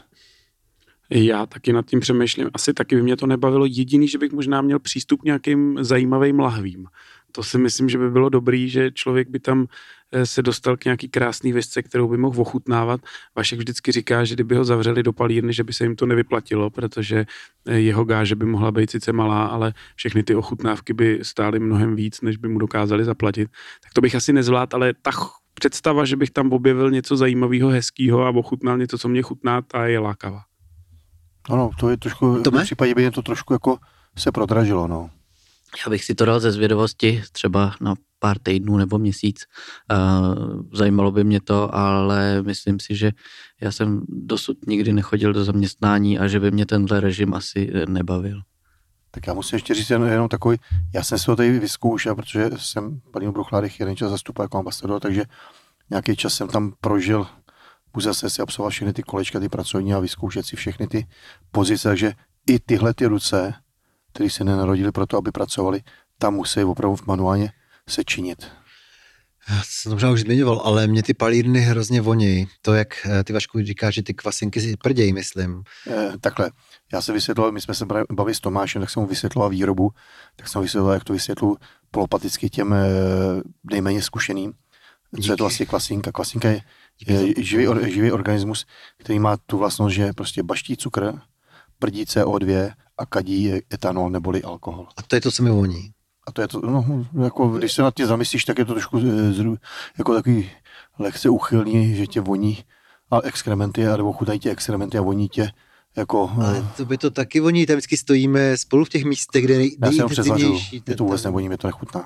[1.10, 2.50] Já taky nad tím přemýšlím.
[2.54, 3.66] Asi taky by mě to nebavilo.
[3.66, 6.88] Jediný, že bych možná měl přístup k nějakým zajímavým lahvím.
[7.32, 9.68] To si myslím, že by bylo dobrý, že člověk by tam
[10.12, 13.02] eh, se dostal k nějaký krásný vězce, kterou by mohl ochutnávat.
[13.36, 16.70] Vašek vždycky říká, že kdyby ho zavřeli do palírny, že by se jim to nevyplatilo,
[16.70, 17.26] protože
[17.68, 21.96] eh, jeho gáže by mohla být sice malá, ale všechny ty ochutnávky by stály mnohem
[21.96, 23.50] víc, než by mu dokázali zaplatit.
[23.84, 25.12] Tak to bych asi nezvládl, ale ta
[25.54, 29.86] představa, že bych tam objevil něco zajímavého, hezkého a ochutnal něco, co mě chutná, ta
[29.86, 30.42] je lákavá.
[31.50, 32.62] Ano, to je trošku, Tome?
[32.62, 33.78] v případě by jen to trošku jako
[34.18, 35.10] se prodražilo, no.
[35.86, 39.46] Já bych si to dal ze zvědavosti třeba na pár týdnů nebo měsíc.
[39.92, 43.12] Uh, zajímalo by mě to, ale myslím si, že
[43.62, 48.42] já jsem dosud nikdy nechodil do zaměstnání a že by mě tenhle režim asi nebavil.
[49.12, 50.58] Tak já musím ještě říct jen, jenom takový,
[50.94, 55.00] já jsem si to tady vyzkoušel, protože jsem paní Bruchládech jeden čas zastupoval jako ambasador,
[55.00, 55.24] takže
[55.90, 57.28] nějaký čas jsem tam prožil,
[57.96, 61.08] musel jsem si absolvovat všechny ty kolečka, ty pracovní a vyzkoušet si všechny ty
[61.52, 62.14] pozice, takže
[62.48, 63.54] i tyhle ty ruce,
[64.14, 65.82] které se nenarodili proto, aby pracovali,
[66.18, 67.52] tam musí opravdu v manuálně
[67.90, 68.48] se činit.
[69.50, 72.48] Já jsem to možná už zmiňoval, ale mě ty palírny hrozně vonějí.
[72.62, 75.64] To, jak eh, ty Vašku říká, že ty kvasinky si prdějí, myslím.
[75.88, 76.52] Eh, takhle,
[76.94, 79.92] já jsem vysvětloval, my jsme se bavili s Tomášem, tak jsem mu vysvětloval výrobu,
[80.36, 81.58] tak jsem mu vysvětloval, jak to vysvětlu
[81.92, 82.88] polopaticky těm eh,
[83.72, 84.52] nejméně zkušeným.
[84.52, 85.36] Co je Díky.
[85.36, 86.12] to vlastně klasinka?
[86.12, 86.62] Klasinka je,
[87.08, 88.66] je živý, or, živý organismus,
[88.98, 91.14] který má tu vlastnost, že prostě baští cukr,
[91.80, 94.88] prdí CO2 a kadí etanol neboli alkohol.
[94.98, 95.92] A to je to, co mi voní.
[96.28, 99.00] A to je to, no, jako, když se nad tím zamyslíš, tak je to trošku
[99.00, 99.58] eh,
[99.98, 100.50] jako takový
[101.00, 102.64] lehce uchylný, že tě voní
[103.12, 105.52] a exkrementy, nebo chutají tě exkrementy a voní tě
[105.96, 106.32] jako...
[106.36, 109.58] Ale eh, to by to taky voní, tam vždycky stojíme spolu v těch místech, kde
[109.58, 110.84] nej, já se jenom přezvařuju, nejintenzivnější.
[110.86, 112.06] mě to vůbec nevoní, mě to nechutná.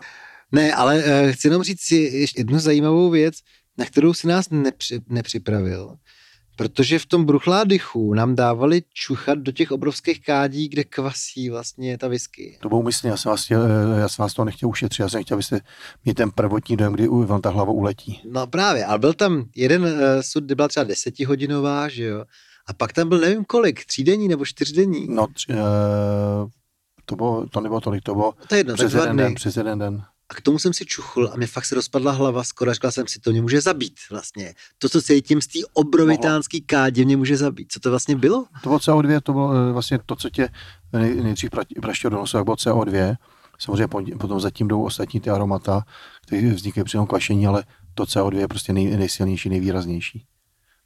[0.51, 3.35] Ne, ale uh, chci jenom říct si ještě jednu zajímavou věc,
[3.77, 5.97] na kterou si nás nepři, nepřipravil.
[6.55, 12.07] Protože v tom bruchládychu nám dávali čuchat do těch obrovských kádí, kde kvasí vlastně ta
[12.07, 12.57] whisky.
[12.61, 15.09] To bylo umyslně, já jsem vás, chtěl, eh, já jsem vás toho nechtěl ušetřit, já
[15.09, 15.59] jsem chtěl, abyste
[16.05, 18.21] měli ten prvotní dojem, kdy vám ta hlava uletí.
[18.31, 19.89] No právě, ale byl tam jeden uh,
[20.21, 22.25] sud, kde byla třeba desetihodinová, že jo?
[22.67, 25.07] A pak tam byl nevím kolik, třídenní nebo čtyřdenní.
[25.09, 25.55] No, tři, eh,
[27.05, 29.79] to, bylo, to nebylo tolik, to bylo To je jedno, přes jeden den, přes jeden
[29.79, 30.03] den.
[30.29, 33.07] A k tomu jsem si čuchl a mě fakt se rozpadla hlava, skoro říkal jsem
[33.07, 34.53] si, to mě může zabít vlastně.
[34.77, 37.71] To, co cítím z té obrovitánský kádě, mě může zabít.
[37.71, 38.45] Co to vlastně bylo?
[38.63, 40.49] To bylo CO2, to bylo eh, vlastně to, co tě
[40.93, 43.15] nej, nejdřív pra- praštělo do nosu, jak bylo CO2.
[43.59, 45.83] Samozřejmě po- potom zatím jdou ostatní ty aromata,
[46.27, 50.25] které vznikají při tom kvašení, ale to CO2 je prostě nej, nejsilnější, nejvýraznější.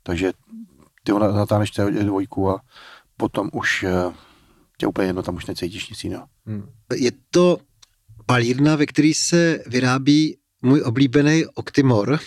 [0.04, 0.32] Takže
[1.04, 2.60] ty ho na- natáhneš CO2 a
[3.18, 4.14] potom už eh,
[4.78, 6.28] tě úplně jedno, tam už necítíš nic jiného.
[6.96, 7.58] Je to
[8.30, 12.20] palírna, ve které se vyrábí můj oblíbený Octimor.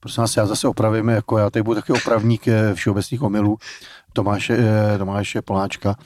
[0.00, 3.58] Prosím vás, já zase opravím, jako já tady budu taky opravník eh, všeobecných omylů
[4.12, 5.96] Tomáše, eh, Tomáše Poláčka,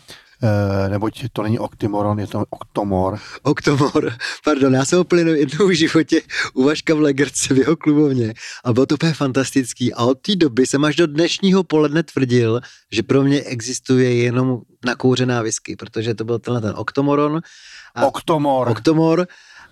[0.42, 3.18] eh, neboť to není Octimoron, je to Octomor.
[3.42, 4.12] Octomor,
[4.44, 6.20] pardon, já jsem ho plynul jednou v životě
[6.54, 9.94] u Vaška v Legerce v jeho klubovně a bylo to úplně fantastický.
[9.94, 12.61] A od té doby jsem až do dnešního poledne tvrdil,
[12.92, 17.40] že pro mě existuje jenom nakouřená whisky, protože to byl tenhle ten Octomoron,
[17.94, 18.68] A- Octomor.
[18.68, 19.26] Octomor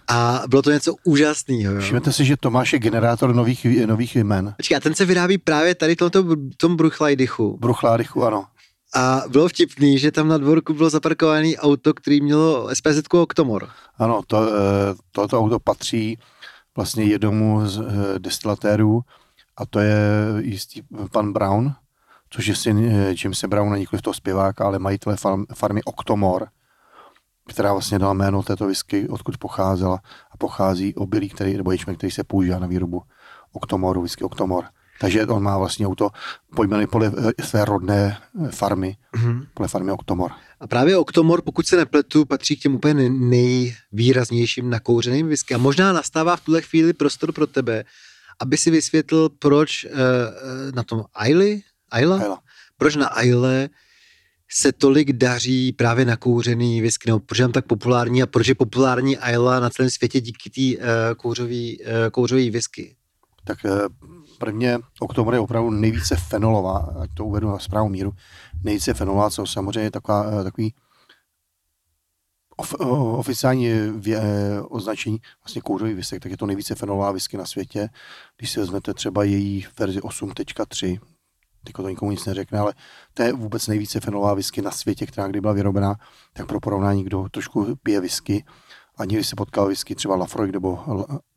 [0.08, 1.80] a bylo to něco úžasného.
[1.80, 4.54] Všimněte si, že Tomáš je generátor nových, nových jmen.
[4.56, 6.24] Počkej, a ten se vyrábí právě tady v tomto,
[6.56, 7.56] tom Bruchlajdychu.
[7.60, 8.44] Bruchládychu, ano.
[8.94, 13.68] A bylo vtipný, že tam na dvorku bylo zaparkované auto, který mělo SPZ Octomor.
[13.98, 16.18] Ano, to, eh, tohoto auto patří
[16.76, 19.00] vlastně jednomu z eh, destilatérů
[19.56, 19.96] a to je
[20.38, 20.82] jistý
[21.12, 21.74] pan Brown,
[22.30, 26.48] což je syn eh, Jamesa Browna, nikoliv toho zpěváka, ale majitele farm, farmy Octomor,
[27.48, 30.00] která vlastně dala jméno této whisky, odkud pocházela
[30.30, 33.02] a pochází obilí, který, nebo ječmen, který se používá na výrobu
[33.52, 34.64] Octomoru, whisky Octomor.
[35.00, 36.10] Takže on má vlastně auto
[36.56, 39.46] pojmený podle eh, své rodné eh, farmy, Mhm.
[39.54, 40.32] podle farmy Octomor.
[40.60, 43.10] A právě Octomor, pokud se nepletu, patří k těm úplně nej-
[43.92, 45.54] nejvýraznějším nakouřeným whisky.
[45.54, 47.84] A možná nastává v tuhle chvíli prostor pro tebe,
[48.40, 49.90] aby si vysvětlil, proč uh,
[50.74, 52.16] na tom Ailey, Ayla?
[52.20, 52.38] Ayla.
[52.76, 53.68] proč na Aile
[54.54, 59.18] se tolik daří právě nakouřený whisky, nebo proč je tak populární a proč je populární
[59.18, 62.96] Ayla na celém světě díky té uh, kouřový, uh, kouřový whisky.
[63.44, 63.70] tak eh,
[64.38, 68.12] prvně Oktober je opravdu nejvíce fenolová, ať to uvedu na správnou míru,
[68.64, 70.74] nejvíce fenolová, co samozřejmě je taková, eh, takový
[72.56, 74.20] of, o, oficiální vě,
[74.68, 77.88] označení vlastně kouřový visek, tak je to nejvíce fenolová whisky na světě.
[78.36, 80.98] Když si vezmete třeba její verzi 8.3, teď
[81.64, 82.74] to nikomu nic neřekne, ale
[83.14, 85.94] to je vůbec nejvíce fenolová whisky na světě, která kdy byla vyrobená,
[86.32, 88.44] tak pro porovnání, kdo trošku pije whisky
[88.96, 90.78] a někdy se potkal whisky třeba Lafroig nebo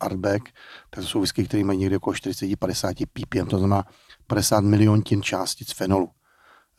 [0.00, 0.42] Artback,
[0.90, 3.84] tak to jsou whisky, které mají někdy okolo 40-50 ppm, to znamená
[4.26, 6.10] 50 miliontin částic fenolu.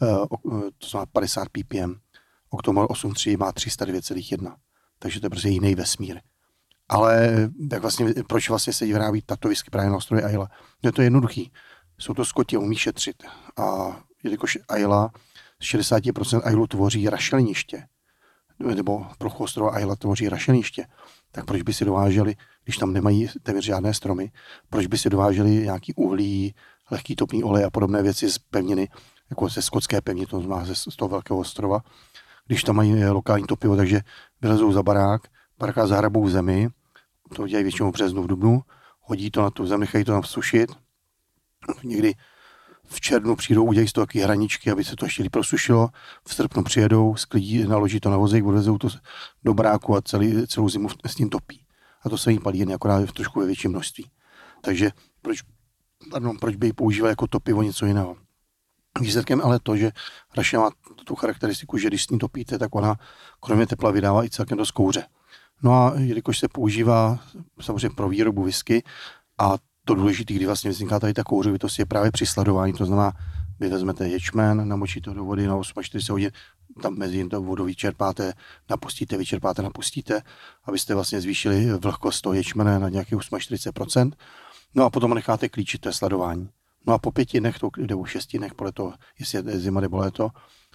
[0.02, 0.28] Eh,
[0.78, 1.94] to znamená 50 ppm.
[2.50, 4.56] Octomol 8.3 má 309,1.
[5.00, 6.20] Takže to je prostě jiný vesmír.
[6.90, 7.32] Ale
[7.72, 10.50] jak vlastně, proč vlastně se vyrábí tato whisky právě na ostrově Ayla?
[10.84, 11.52] Je to jednoduchý.
[12.00, 13.24] Jsou to skoti, umí šetřit.
[13.58, 15.12] A jelikož Ayla
[15.60, 17.88] z 60% Aylu tvoří rašeliniště,
[18.60, 20.88] nebo plochu ostrova Ayla tvoří rašeliniště,
[21.32, 24.32] tak proč by si dováželi, když tam nemají téměř žádné stromy,
[24.70, 26.56] proč by si dováželi nějaký uhlí,
[26.92, 28.90] lehký topný olej a podobné věci z pevniny,
[29.30, 31.80] jako ze skotské pevniny, to znamená z toho velkého ostrova,
[32.48, 34.02] když tam mají lokální topivo, takže
[34.42, 35.22] vylezou za barák,
[35.60, 36.70] barák zahrabou v zemi,
[37.36, 38.62] to dělají většinou v březnu, v dubnu,
[39.02, 40.72] hodí to na tu zem, nechají to tam sušit,
[41.84, 42.14] někdy
[42.86, 45.90] v červnu přijdou, udělají z toho taky hraničky, aby se to ještě prosušilo,
[46.28, 48.88] v srpnu přijedou, sklidí, naloží to na vozík, odvezou to
[49.44, 51.64] do bráku a celý, celou zimu s tím topí.
[52.04, 54.10] A to se jim palí jen akorát v trošku ve větším množství.
[54.62, 55.40] Takže proč,
[56.12, 58.18] pardon, proč by ji používal jako topivo něco jiného?
[59.02, 59.92] Výsledkem ale to, že
[60.38, 60.70] rašina má
[61.06, 62.96] tu charakteristiku, že když s ní topíte, tak ona
[63.40, 65.06] kromě tepla vydává i celkem dost kouře.
[65.64, 67.20] No a jelikož se používá
[67.62, 68.84] samozřejmě pro výrobu whisky
[69.38, 69.56] a
[69.88, 72.74] to důležité, kdy vlastně vzniká tady ta kouřovitost, je právě při sladování.
[72.74, 73.12] To znamená,
[73.60, 76.32] vy vezmete ječmen, namočíte do vody na 48 hodin,
[76.82, 78.34] tam mezi to vodu vyčerpáte,
[78.70, 80.22] napustíte, vyčerpáte, napustíte,
[80.66, 84.12] abyste vlastně zvýšili vlhkost toho ječmene na nějakých 48%.
[84.76, 86.50] No a potom necháte klíčit to sladování.
[86.88, 89.98] No a po pěti dnech, to, nebo šesti dnech, podle toho, jestli je zima nebo
[89.98, 90.30] léto,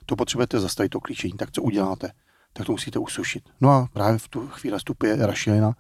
[0.06, 1.32] to potřebujete zastavit to klíčení.
[1.32, 2.12] Tak co uděláte?
[2.52, 3.44] Tak to musíte usušit.
[3.60, 5.72] No a právě v tu chvíli vstupuje rašelina,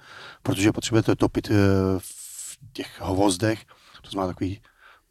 [0.42, 1.54] protože potřebujete topit eh,
[1.98, 2.21] v
[2.72, 3.64] těch hvozdech,
[4.02, 4.60] to znamená takový,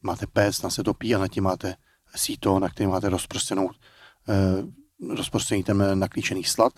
[0.02, 1.76] máte pec, na se topí a na tím máte
[2.16, 3.70] síto, na kterém máte rozprostřenou,
[4.30, 6.74] eh, rozprostřený ten naklíčený slad.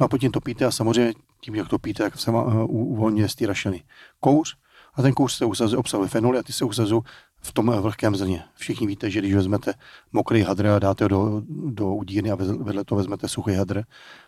[0.00, 3.46] No a potom topíte a samozřejmě tím, jak topíte, tak se uh, uvolňuje z té
[3.46, 3.84] rašeliny
[4.20, 4.56] kouř
[4.94, 7.02] a ten kouř se usazuje, obsahuje fenoly a ty se usazují
[7.40, 8.44] v tom vlhkém zrně.
[8.54, 9.74] Všichni víte, že když vezmete
[10.12, 13.82] mokrý hadr a dáte ho do, do udírny a vedle toho vezmete suchý hadr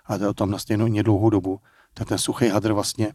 [0.05, 1.61] a dáte ho tam na stejnou dlouhou dobu,
[1.95, 3.15] tak ten suchý hadr vlastně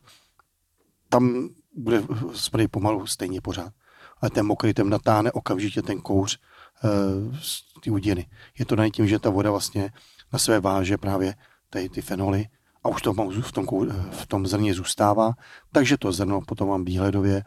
[1.10, 3.74] tam bude sprej pomalu stejně pořád.
[4.22, 6.40] Ale ten mokrý ten natáhne okamžitě ten kouř
[6.84, 8.30] uh, z té udírny.
[8.60, 9.92] Je to dané tím, že ta voda vlastně
[10.34, 11.36] na své váže právě
[11.70, 12.46] tady ty fenoly
[12.84, 13.68] a už to v tom,
[14.12, 15.34] v tom zrně zůstává,
[15.72, 17.44] takže to zrno potom vám výhledově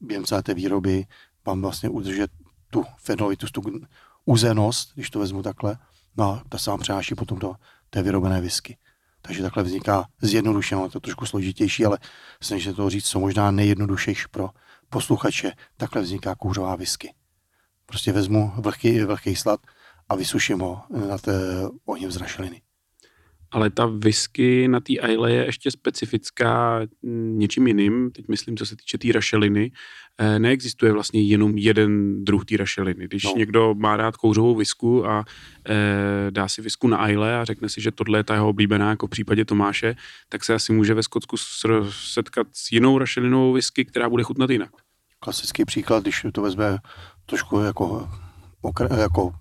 [0.00, 1.06] během celé té výroby
[1.46, 2.30] vám vlastně udržet
[2.70, 3.62] tu fenolitost, tu
[4.24, 5.78] uzenost, když to vezmu takhle,
[6.16, 7.54] no a ta se vám přenáší potom do
[7.90, 8.78] té vyrobené whisky.
[9.26, 11.98] Takže takhle vzniká zjednodušeno, to je trošku složitější, ale
[12.42, 14.50] snažím se to říct, co možná nejjednodušejší pro
[14.88, 17.14] posluchače, takhle vzniká kůřová whisky.
[17.86, 19.60] Prostě vezmu vlhký, vlhký slad
[20.08, 21.32] a vysuším ho na té
[21.84, 22.62] ohněm z rašeliny
[23.54, 26.80] ale ta whisky na té Aile je ještě specifická
[27.36, 29.72] něčím jiným, teď myslím, co se týče té tý rašeliny,
[30.18, 33.04] eh, neexistuje vlastně jenom jeden druh té rašeliny.
[33.04, 33.34] Když no.
[33.36, 35.24] někdo má rád kouřovou visku a
[35.68, 38.90] e, dá si visku na Aile a řekne si, že tohle je ta jeho oblíbená,
[38.90, 39.94] jako v případě Tomáše,
[40.28, 41.36] tak se asi může ve Skotsku
[41.90, 44.70] setkat s jinou rašelinovou whisky, která bude chutnat jinak.
[45.18, 46.78] Klasický příklad, když to vezme
[47.26, 48.08] trošku jako,
[49.00, 49.32] jako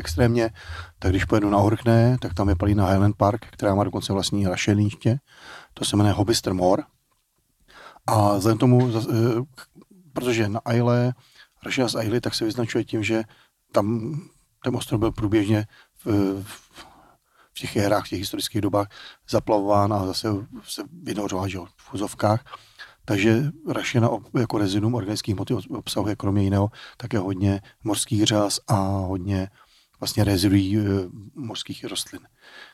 [0.00, 0.50] extrémně,
[0.98, 4.46] tak když pojedu na Orkney, tak tam je Palina Highland Park, která má dokonce vlastní
[4.46, 5.18] rašelniště,
[5.74, 6.84] to se jmenuje Hobbyster Moor.
[8.06, 9.02] A vzhledem tomu, eh,
[10.12, 11.12] protože na Aile,
[11.64, 13.22] rašelina z Aile, tak se vyznačuje tím, že
[13.72, 14.16] tam
[14.64, 15.66] ten ostrov byl průběžně
[16.04, 16.06] v,
[17.52, 18.88] v těch érách, v těch historických dobách
[19.28, 20.28] zaplavován a zase
[20.62, 22.44] se vynořoval že, v fuzovkách.
[23.04, 24.08] Takže rašina
[24.38, 29.48] jako reziduum organických hmoty obsahuje kromě jiného také hodně morských řas a hodně
[30.00, 30.80] vlastně reziduí e,
[31.34, 32.20] mořských rostlin.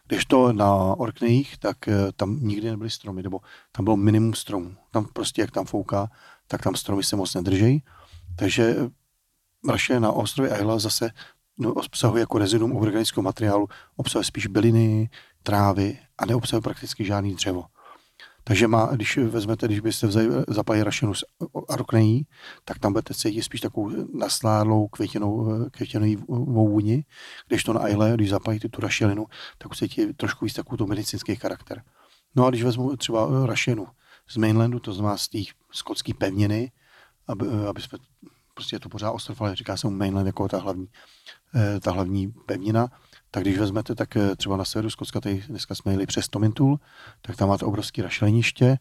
[0.07, 3.41] Když to na Orkneyích, tak e, tam nikdy nebyly stromy, nebo
[3.73, 4.77] tam bylo minimum stromů.
[4.91, 6.11] Tam prostě, jak tam fouká,
[6.49, 7.83] tak tam stromy se moc nedržejí.
[8.37, 8.77] Takže
[9.69, 11.11] raše na ostrově Ayla zase
[11.59, 15.11] no, obsahuje jako reziduum organického materiálu, obsahuje spíš byliny,
[15.43, 17.65] trávy a neobsahuje prakticky žádný dřevo.
[18.49, 21.25] Takže má, když vezmete, když byste vzali, zapali rašinu z
[21.69, 22.27] aroknejí,
[22.65, 27.05] tak tam budete cítit spíš takovou nasládlou květinou, květinovou vůni,
[27.49, 29.27] když to na ajle, když zapalíte tu rašelinu,
[29.59, 31.83] tak cítíte trošku víc takovou medicínský charakter.
[32.37, 33.87] No a když vezmu třeba rašinu
[34.29, 35.39] z mainlandu, to znamená z té
[35.73, 36.73] skotské pevniny,
[37.29, 37.99] aby, aby jsme,
[38.55, 40.89] prostě to pořád ostrov, říká se mu mainland jako ta hlavní,
[41.55, 42.89] eh, ta hlavní pevnina,
[43.37, 46.81] tak když vezmete, tak eh, třeba na severu Skotska, tady dneska jsme jeli přes Tomintul,
[47.21, 48.79] tak tam máte obrovské rašeliniště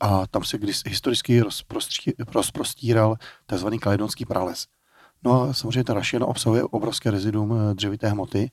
[0.00, 3.66] a tam se když historicky rozprostí- rozprostíral tzv.
[3.80, 4.66] kaledonský prales.
[5.22, 8.50] No a samozřejmě ta rašelina obsahuje obrovské reziduum eh, dřevité hmoty,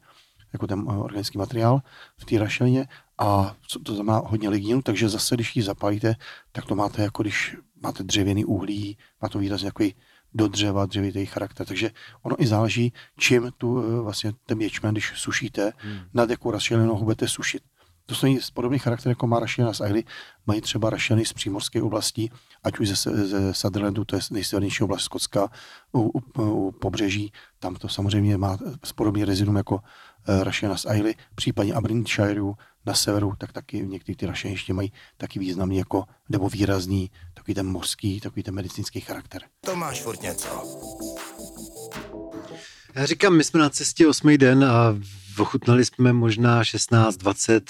[0.53, 1.81] jako ten eh, organický materiál
[2.17, 2.87] v té rašelině
[3.17, 6.15] a to znamená hodně lignínu, takže zase, když ji zapálíte,
[6.51, 9.95] tak to máte jako když máte dřevěný uhlí, má to výrazně takový
[10.33, 11.67] do dřeva dřevitý charakter.
[11.67, 11.91] Takže
[12.21, 15.99] ono i záleží, čím tu eh, vlastně ten ječmen, když sušíte, hmm.
[16.13, 17.63] nad jakou rašelinu ho budete sušit.
[18.11, 20.03] To jsou podobný charakter, jako má rašelina z Aily,
[20.47, 22.29] mají třeba rašeliny z přímorské oblasti,
[22.63, 25.49] ať už ze, ze Sutherlandu, to je nejsevernější oblast Skotska,
[25.93, 28.57] u, u, u pobřeží, tam to samozřejmě má
[28.95, 32.53] podobný rezidum jako uh, rašelina z Aily, případně Aberdeenshireu
[32.85, 37.53] na severu, tak taky některé ty rašeliny ještě mají taky významný jako, nebo výrazný, takový
[37.53, 39.41] ten mořský, takový ten medicínský charakter.
[39.65, 40.49] To máš furt něco.
[42.95, 44.97] Já říkám, my jsme na cestě osmý den a
[45.37, 47.61] ochutnali jsme možná 16-20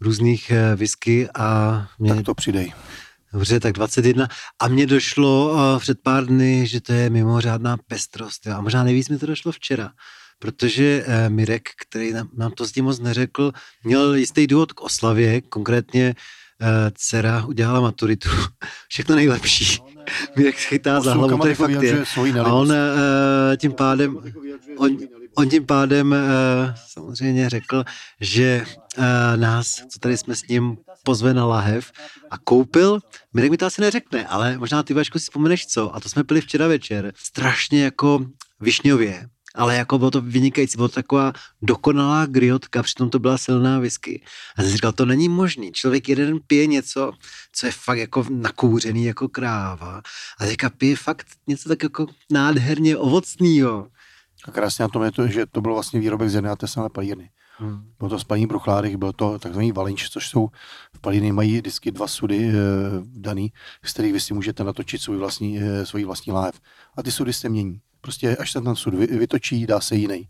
[0.00, 2.14] různých eh, whisky a mě...
[2.14, 2.72] Tak to přidej.
[3.32, 4.28] Dobře, tak 21.
[4.58, 8.46] A mně došlo uh, před pár dny, že to je mimořádná pestrost.
[8.46, 8.54] Jo.
[8.56, 9.92] A možná nejvíc mi to došlo včera,
[10.38, 13.52] protože uh, Mirek, který nám, nám to zdi moc neřekl,
[13.84, 16.14] měl jistý důvod k oslavě, konkrétně
[16.94, 18.28] dcera udělala maturitu.
[18.88, 19.78] Všechno nejlepší.
[20.36, 22.04] Mirek chytá za hlavu, to je fakt je.
[22.40, 22.74] A on uh,
[23.56, 24.18] tím pádem,
[24.76, 24.96] on,
[25.36, 27.84] on tím pádem uh, samozřejmě řekl,
[28.20, 28.64] že
[28.98, 29.04] uh,
[29.36, 31.92] nás, co tady jsme s ním, pozve na lahev
[32.30, 33.00] a koupil,
[33.34, 36.24] Mirek mi to asi neřekne, ale možná ty Vašku si vzpomeneš co, a to jsme
[36.24, 38.26] pili včera večer, strašně jako
[38.60, 43.78] višňově, ale jako bylo to vynikající, bylo to taková dokonalá griotka, přitom to byla silná
[43.78, 44.22] whisky.
[44.56, 47.12] A jsem říkal, to není možný, člověk jeden pije něco,
[47.52, 50.02] co je fakt jako nakouřený jako kráva
[50.38, 53.88] a teďka pije fakt něco tak jako nádherně ovocného.
[54.44, 56.68] A krásně na tom je to, že to bylo vlastně výrobek z jedné a té
[56.68, 57.30] samé palírny.
[57.58, 57.92] Hmm.
[57.98, 60.48] Bylo to spaní bruchládek, byl to takzvaný valinč, což jsou
[60.94, 62.52] v palírny mají vždycky dva sudy e,
[63.04, 63.52] daný,
[63.84, 66.60] z kterých vy si můžete natočit svůj vlastní, e, svůj vlastní láhev.
[66.96, 67.80] A ty sudy se mění.
[68.00, 70.28] Prostě až se ten sud vy, vytočí, dá se jiný.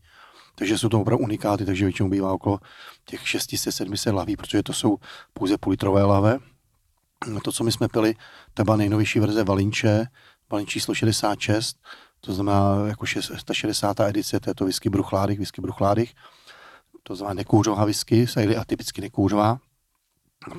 [0.54, 2.58] Takže jsou to opravdu unikáty, takže většinou bývá okolo
[3.04, 4.96] těch 600-700 lahví, protože to jsou
[5.32, 6.38] pouze půlitrové lahve.
[7.44, 8.14] To, co my jsme pili,
[8.64, 10.06] byla nejnovější verze Valinče,
[10.50, 11.76] Valinč číslo 66,
[12.20, 14.00] to znamená jako 660.
[14.00, 16.14] edice této whisky Bruchládych, whisky Bruchládych,
[17.02, 19.58] to znamená nekouřová whisky, sajdy a typicky nekouřová.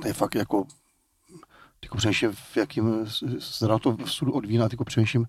[0.00, 0.66] To je fakt jako,
[1.80, 3.06] tyko přemýšlím, v jakým,
[3.38, 5.26] zda to v sudu od vína, tyko přemýšlím,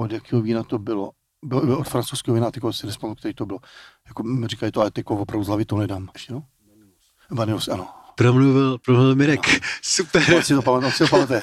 [0.00, 1.10] od jakého vína to bylo.
[1.44, 3.58] Bylo, bylo od francouzského vína, tyko si nespomínám, který to bylo.
[4.06, 6.08] Jako říkají to, ale tyko opravdu z hlavy to nedám.
[6.14, 6.42] Ještě, no?
[7.30, 7.88] Vanilus, ano.
[8.14, 9.48] Promluvil, promluvil Mirek.
[9.48, 9.58] No.
[9.82, 10.34] Super.
[10.36, 11.42] On si to pamatuje, si to pamatuje.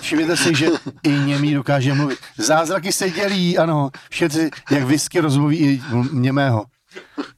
[0.00, 0.68] Všimněte si, že
[1.02, 2.18] i němý dokáže mluvit.
[2.38, 3.90] Zázraky se dělí, ano.
[4.10, 6.64] Všetci, jak whisky rozmluví i němého.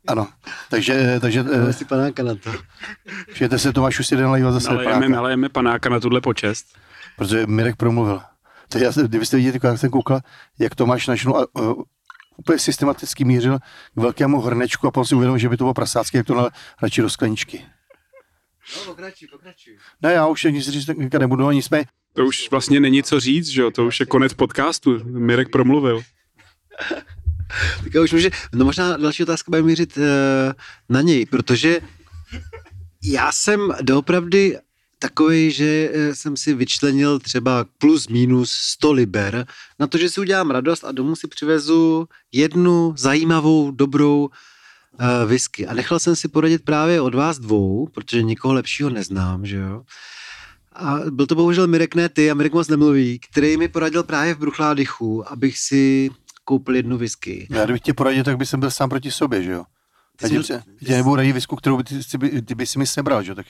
[0.07, 0.29] Ano,
[0.71, 1.19] takže...
[1.21, 2.51] takže Máme si panáka na to.
[3.33, 5.13] Všimněte se, Tomáš už si jde nalívat zase nalejeme, panáka.
[5.13, 6.67] Nalejeme panáka na tuhle počest.
[7.17, 8.21] Protože Mirek promluvil.
[8.69, 10.21] To já, kdybyste viděli, jak jsem koukal,
[10.59, 11.83] jak Tomáš našel uh,
[12.37, 13.59] úplně systematicky mířil
[13.95, 16.49] k velkému hrnečku a potom si uvědomil, že by to bylo prasácké, jak to na,
[16.83, 17.65] radši do skleničky.
[18.77, 19.79] No, pokračuj, pokračuj.
[20.03, 20.87] Ne, já už nic říct
[21.19, 21.85] nebudu, ani jsme...
[22.15, 26.03] To už vlastně není co říct, že jo, to už je konec podcastu, Mirek promluvil.
[27.85, 30.05] tak já už může, no možná další otázka bude mířit uh,
[30.89, 31.81] na něj, protože
[33.05, 34.59] já jsem doopravdy
[34.99, 39.47] takový, že eh, jsem si vyčlenil třeba plus minus 100 liber
[39.79, 44.31] na to, že si udělám radost a domů si přivezu jednu zajímavou, dobrou
[45.01, 45.67] uh, whisky.
[45.67, 49.83] A nechal jsem si poradit právě od vás dvou, protože nikoho lepšího neznám, že jo.
[50.73, 54.35] A byl to bohužel Mirek, ne ty, a Mirek moc nemluví, který mi poradil právě
[54.35, 56.11] v Bruchládychu, abych si
[56.45, 57.47] koupil jednu whisky.
[57.51, 59.65] Já kdybych tě poradil, tak bych byl sám proti sobě, že jo.
[60.17, 60.61] Ty, jsi...
[60.87, 63.35] tě nebudu radit whisku, kterou by ty, ty, ty by si mi sebral, že jo.
[63.35, 63.47] Tak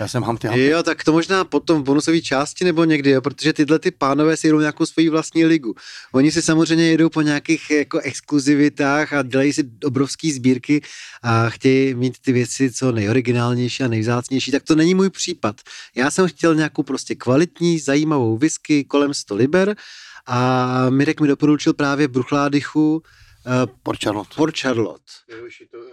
[0.00, 0.66] já jsem Humpty Humpty.
[0.66, 4.36] Jo, tak to možná potom v bonusové části nebo někdy, jo, protože tyhle ty pánové
[4.36, 5.74] si jedou nějakou svoji vlastní ligu.
[6.12, 10.82] Oni si samozřejmě jedou po nějakých jako exkluzivitách a dělají si obrovské sbírky
[11.22, 15.60] a chtějí mít ty věci co nejoriginálnější a nejvzácnější, tak to není můj případ.
[15.94, 19.76] Já jsem chtěl nějakou prostě kvalitní, zajímavou whisky kolem 100 liber
[20.26, 23.02] a Mirek mi doporučil právě Bruchládychu,
[23.46, 24.34] Uh, Port Charlotte.
[24.36, 25.12] Port Charlotte.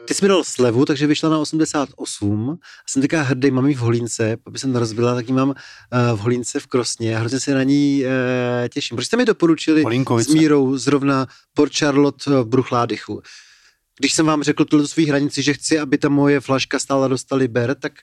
[0.05, 2.49] Ty jsi mi dal slevu, takže vyšla na 88.
[2.49, 2.55] A
[2.87, 5.55] jsem teďka hrdý, mám ji v Holínce, aby jsem rozbila, tak ji mám uh,
[6.17, 8.97] v Holínce v Krosně a hrozně se na ní uh, těším.
[8.97, 10.31] Proč jste mi doporučili Holínkovice.
[10.31, 13.21] s mírou zrovna Port Charlotte v Bruchládychu?
[13.99, 17.15] Když jsem vám řekl tuto svých hranici, že chci, aby ta moje flaška stála do
[17.31, 17.93] liber, tak...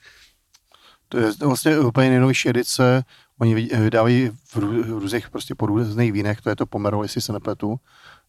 [1.09, 3.03] To je vlastně úplně nejnovější edice.
[3.39, 7.79] Oni vydávají v různých prostě po různých vínech, to je to Pomerol, jestli se nepletu
[7.79, 8.20] Eh,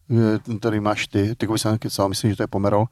[0.59, 2.85] tady máš ty, ty jsem kecal, myslím, že to je Pomerol.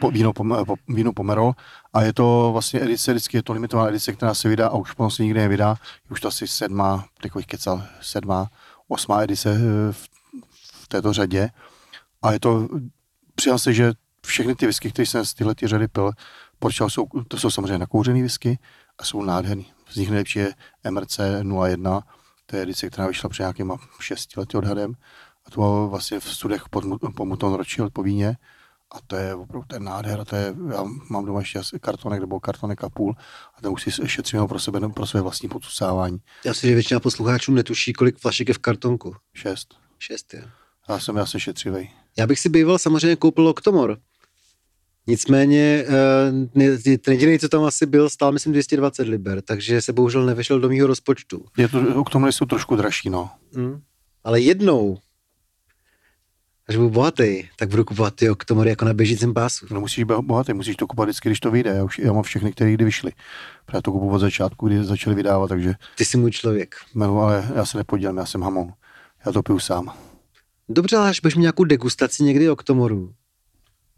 [0.00, 1.52] po, víno, pom, po, víno Pomerol
[1.92, 4.92] a je to vlastně edice, vždycky je to limitovaná edice, která se vydá a už
[4.92, 5.76] potom se nikdy nevydá.
[6.10, 8.50] Už to asi sedmá, takových kecal, sedmá,
[8.88, 10.08] osmá edice eh, v,
[10.72, 11.50] v této řadě.
[12.22, 12.68] A je to,
[13.34, 13.92] přijal se, že
[14.26, 16.12] všechny ty whisky, které jsem z tyhle ty řady pil,
[16.58, 18.58] Porčal jsou, to jsou samozřejmě nakouřený whisky
[18.98, 19.72] a jsou nádherný.
[19.90, 20.54] Z nich nejlepší je
[20.90, 22.00] MRC 01,
[22.46, 24.94] to je edice, která vyšla před nějakýma 6 lety odhadem.
[25.46, 26.84] A to vlastně v studech pod,
[27.16, 28.36] po Mouton Rothschild po víně.
[28.92, 32.40] A to je opravdu ten nádher, to je, já mám doma ještě asi kartonek nebo
[32.40, 33.14] kartonek a půl
[33.54, 36.18] a ten už si šetřím pro sebe, pro své vlastní pocucávání.
[36.44, 39.16] Já si, že většina posluchačů netuší, kolik flašek je v kartonku.
[39.34, 39.74] Šest.
[39.98, 40.40] Šest, jo.
[40.88, 41.90] Já jsem asi šetřivej.
[42.18, 43.98] Já bych si býval samozřejmě koupil Octomor.
[45.06, 45.84] Nicméně
[46.56, 50.60] eh, ten jediný, co tam asi byl, stál myslím 220 liber, takže se bohužel nevešel
[50.60, 51.44] do mýho rozpočtu.
[51.58, 53.30] Je to, k tomu jsou trošku dražší, no.
[53.54, 53.80] Hmm.
[54.24, 54.98] Ale jednou,
[56.68, 59.66] až budu bohatý, tak budu kupovat ty oktomory jako na běžícím pásu.
[59.70, 61.70] No musíš být bohatý, musíš to kupovat vždycky, když to vyjde.
[61.70, 63.12] Já, už, já mám všechny, které kdy vyšly.
[63.66, 65.74] Právě to kupu od začátku, kdy začali vydávat, takže...
[65.96, 66.74] Ty jsi můj člověk.
[66.94, 68.72] No, ale já se nepodělám, já jsem hamon.
[69.26, 69.92] Já to piju sám.
[70.68, 73.12] Dobře, ale až budeš mít nějakou degustaci někdy oktomoru,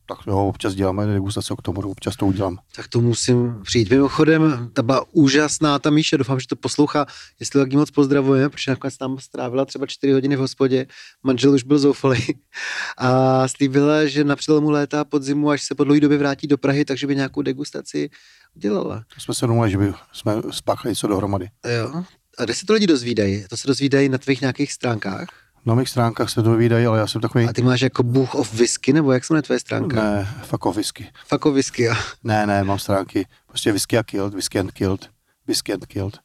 [0.08, 2.58] tak jo, občas děláme degustace k tomu, občas to udělám.
[2.76, 3.90] Tak to musím přijít.
[3.90, 7.06] Mimochodem, ta byla úžasná ta Míša, doufám, že to poslouchá,
[7.40, 10.86] jestli taky moc pozdravujeme, protože nakonec tam strávila třeba 4 hodiny v hospodě,
[11.22, 12.24] manžel už byl zoufalý
[12.98, 16.58] a slíbila, že na přelomu léta pod zimu, až se po dlouhé době vrátí do
[16.58, 18.10] Prahy, takže by nějakou degustaci
[18.56, 19.04] udělala.
[19.14, 21.48] To jsme se domluvili, že by jsme spáchali něco dohromady.
[21.78, 22.04] Jo.
[22.38, 23.44] A kde se to lidi dozvídají?
[23.48, 25.45] To se dozvídají na tvých nějakých stránkách?
[25.66, 27.44] Na mých stránkách se to vydají, ale já jsem takový...
[27.44, 30.02] A ty máš jako Bůh of whisky, nebo jak se jmenuje tvoje stránka?
[30.02, 31.10] Ne, fuck of whisky.
[31.26, 31.94] Fuck of whisky, jo.
[32.24, 35.10] Ne, ne, mám stránky, prostě whisky a killed, whisky and killed,
[35.46, 36.18] whisky and killed,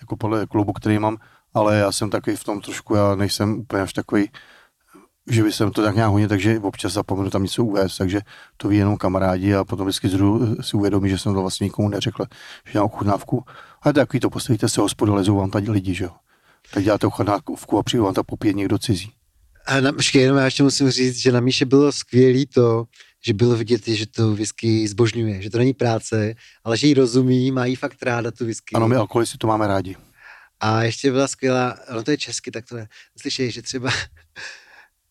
[0.00, 1.16] jako podle klubu, který mám,
[1.54, 4.30] ale já jsem takový v tom trošku, já nejsem úplně až takový,
[5.30, 8.20] že by jsem to tak nějak hodně, takže občas zapomenu tam něco uvést, takže
[8.56, 11.88] to ví jenom kamarádi a potom vždycky zru, si uvědomí, že jsem to vlastně nikomu
[11.88, 12.24] neřekl,
[12.64, 13.44] že mám ochutnávku.
[13.82, 16.10] Ale takový to, postavíte se hospodu, lezou vám tady lidi, že jo
[16.70, 19.12] tak děláte ochotnákovku a přijde vám to popít někdo cizí.
[19.66, 22.84] A na, počkej, jenom já ještě musím říct, že na Míše bylo skvělý to,
[23.26, 27.50] že bylo vidět, že to whisky zbožňuje, že to není práce, ale že jí rozumí,
[27.50, 28.74] má jí fakt ráda tu whisky.
[28.74, 29.96] Ano, my alkoholisti to máme rádi.
[30.60, 32.88] A ještě byla skvělá, ono to je česky, tak to je,
[33.20, 33.90] slyšej, že třeba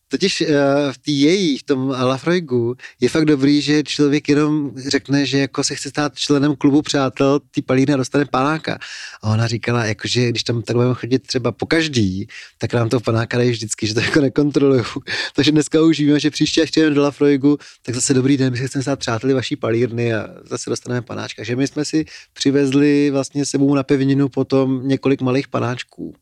[0.08, 0.48] Totiž uh,
[0.92, 5.64] v té její, v tom Lafroigu, je fakt dobrý, že člověk jenom řekne, že jako
[5.64, 8.78] se chce stát členem klubu přátel, ty palíny dostane panáka.
[9.22, 12.26] A ona říkala, jako, že když tam tak budeme chodit třeba po každý,
[12.58, 14.82] tak nám to panáka dají vždycky, že to jako nekontrolují.
[15.34, 18.58] Takže dneska už víme, že příště, až jdeme do Lafroigu, tak zase dobrý den, my
[18.58, 21.44] se chceme stát přáteli vaší palírny a zase dostaneme panáčka.
[21.44, 26.14] že my jsme si přivezli vlastně sebou na pevninu potom několik malých panáčků.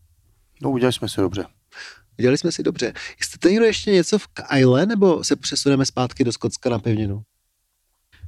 [0.62, 1.44] No udělali jsme si dobře.
[2.18, 2.92] Viděli jsme si dobře.
[3.20, 7.22] Jste někdo ještě něco v Kyle, nebo se přesuneme zpátky do Skotska na pevninu?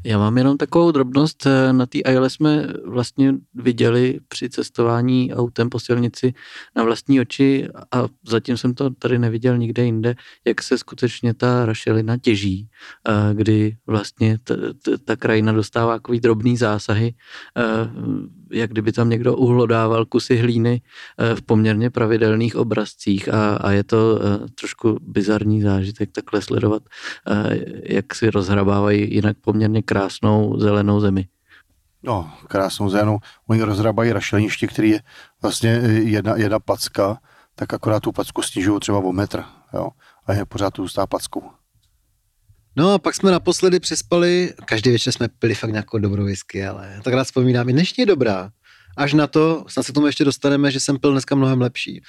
[0.04, 1.46] Já mám jenom takovou drobnost.
[1.46, 6.34] Eh, na té Isle jsme vlastně viděli při cestování autem po silnici
[6.76, 10.14] na vlastní oči a zatím jsem to tady neviděl nikde jinde,
[10.46, 12.68] jak se skutečně ta rašelina těží,
[13.08, 17.14] eh, kdy vlastně ta, ta, ta krajina dostává takový drobný zásahy,
[17.56, 17.62] eh,
[18.50, 20.82] jak kdyby tam někdo uhlodával kusy hlíny
[21.34, 24.20] v poměrně pravidelných obrazcích a, a je to
[24.54, 26.82] trošku bizarní zážitek takhle sledovat,
[27.82, 31.28] jak si rozhrabávají jinak poměrně krásnou zelenou zemi.
[32.02, 33.18] No, krásnou zelenou.
[33.46, 35.00] Oni rozrabají rašeliniště, který je
[35.42, 35.70] vlastně
[36.04, 37.18] jedna, jedna packa,
[37.54, 39.44] tak akorát tu packu snižují třeba o metr,
[39.74, 39.88] jo,
[40.26, 41.42] a je pořád tu zůstává packou.
[42.78, 47.00] No a pak jsme naposledy přespali, každý večer jsme pili fakt nějakou dobrou whisky, ale
[47.04, 48.50] tak rád vzpomínám, i dnešní je dobrá.
[48.96, 52.02] Až na to, snad se k tomu ještě dostaneme, že jsem pil dneska mnohem lepší.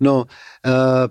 [0.00, 0.24] No, uh,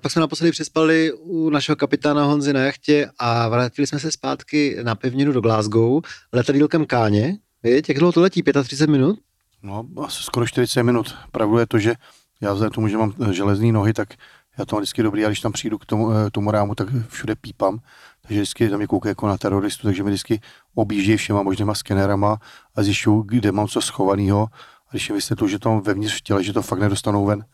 [0.01, 4.77] pak jsme naposledy přespali u našeho kapitána Honzy na jachtě a vrátili jsme se zpátky
[4.83, 6.01] na pevninu do Glasgow
[6.33, 7.37] letadílkem Káně.
[7.63, 8.43] Víte, jak dlouho to letí?
[8.43, 9.19] 35 minut?
[9.63, 11.15] No, asi skoro 40 minut.
[11.31, 11.93] Pravdu je to, že
[12.41, 14.09] já vzhledem tomu, že mám železné nohy, tak
[14.57, 16.87] já to mám vždycky dobrý, a když tam přijdu k tomu, eh, tomu rámu, tak
[17.07, 17.79] všude pípám.
[18.21, 20.41] Takže vždycky tam je koukají jako na teroristu, takže mi vždycky
[20.75, 22.37] objíždějí všema možnýma skenerama
[22.75, 24.47] a zjišťují, kde mám co schovaného.
[24.87, 27.45] A když je vysvětlu, že to vevnitř v těle, že to fakt nedostanou ven,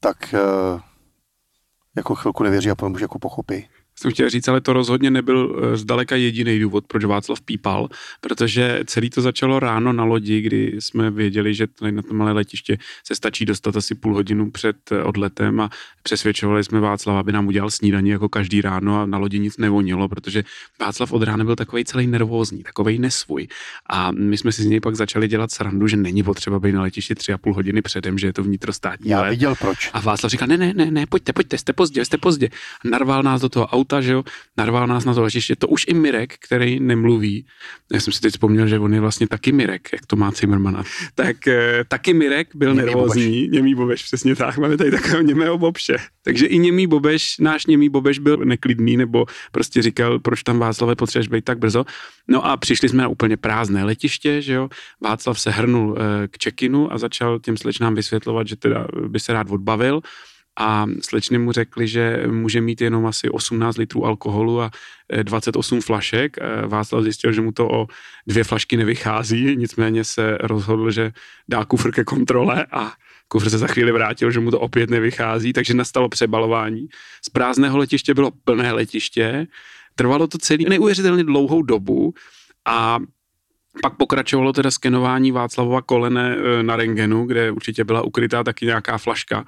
[0.00, 0.80] tak uh,
[1.96, 3.68] jako chvilku nevěří a potom už jako pochopí
[3.98, 7.88] jsem chtěl říct, ale to rozhodně nebyl eh, zdaleka jediný důvod, proč Václav pípal,
[8.20, 12.32] protože celý to začalo ráno na lodi, kdy jsme věděli, že tady na tom malé
[12.32, 15.70] letiště se stačí dostat asi půl hodinu před eh, odletem a
[16.02, 20.08] přesvědčovali jsme Václava, aby nám udělal snídaní jako každý ráno a na lodi nic nevonilo,
[20.08, 20.44] protože
[20.80, 23.48] Václav od rána byl takový celý nervózní, takový nesvůj.
[23.90, 26.82] A my jsme si z něj pak začali dělat srandu, že není potřeba být na
[26.82, 29.30] letišti tři a půl hodiny předem, že je to vnitrostátní Já let.
[29.30, 29.90] viděl proč.
[29.92, 32.48] A Václav říkal, ne, ne, ne, ne, pojďte, pojďte, jste pozdě, jste pozdě.
[32.84, 34.24] Narval nás do toho auta, že jo,
[34.56, 35.56] narval nás na to letiště.
[35.56, 37.46] To už i Mirek, který nemluví,
[37.92, 40.84] já jsem si teď vzpomněl, že on je vlastně taky Mirek, jak to má Cimrmana,
[41.14, 43.52] tak eh, taky Mirek byl Němý nervózní, Bobeš.
[43.52, 45.96] němý Bobeš, přesně tak, máme tady takového němého Bobše.
[46.24, 50.96] Takže i němý Bobeš, náš němý Bobeš byl neklidný, nebo prostě říkal, proč tam Václave
[50.96, 51.84] potřebuješ být tak brzo.
[52.28, 54.68] No a přišli jsme na úplně prázdné letiště, že jo,
[55.00, 59.32] Václav se hrnul eh, k check-inu a začal těm slečnám vysvětlovat, že teda by se
[59.32, 60.00] rád odbavil
[60.58, 64.70] a slečny mu řekli, že může mít jenom asi 18 litrů alkoholu a
[65.08, 66.36] eh, 28 flašek.
[66.40, 67.86] Eh, Václav zjistil, že mu to o
[68.26, 71.12] dvě flašky nevychází, nicméně se rozhodl, že
[71.48, 72.92] dá kufr ke kontrole a
[73.28, 76.86] kufr se za chvíli vrátil, že mu to opět nevychází, takže nastalo přebalování.
[77.22, 79.46] Z prázdného letiště bylo plné letiště,
[79.94, 82.14] trvalo to celý neuvěřitelně dlouhou dobu
[82.64, 82.98] a
[83.82, 88.98] pak pokračovalo teda skenování Václavova kolene e, na rengenu, kde určitě byla ukrytá taky nějaká
[88.98, 89.44] flaška.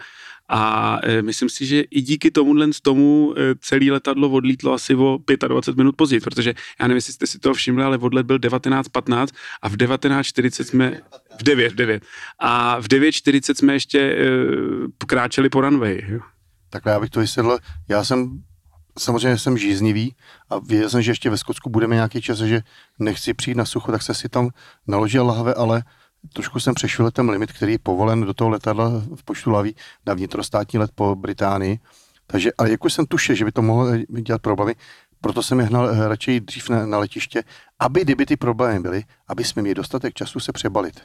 [0.49, 4.94] A e, myslím si, že i díky tomuhle z tomu e, celé letadlo odlítlo asi
[4.94, 5.18] o
[5.49, 9.26] 25 minut později, protože já nevím, jestli jste si toho všimli, ale odlet byl 19.15
[9.62, 11.01] a v 19.40 jsme,
[11.38, 12.03] v 9, v 9,
[12.38, 14.26] a v 9.40 jsme ještě e,
[14.99, 16.20] pokráčeli po runway.
[16.70, 17.59] Takhle já bych to vysvětlil.
[17.88, 18.42] Já jsem
[18.99, 20.14] samozřejmě jsem žíznivý
[20.51, 22.62] a věděl jsem, že ještě ve Skotsku budeme nějaký čas, že
[22.99, 24.51] nechci přijít na sucho, tak jsem si tam
[24.86, 25.82] naložil lahve, ale
[26.33, 30.14] trošku jsem přešel ten limit, který je povolen do toho letadla v počtu laví na
[30.14, 31.79] vnitrostátní let po Británii.
[32.27, 34.74] Takže, ale jako jsem tušil, že by to mohlo dělat problémy,
[35.20, 37.45] proto jsem je hnal eh, radši dřív na, na letiště,
[37.79, 41.01] aby kdyby ty problémy byly, aby jsme měli dostatek času se přebalit.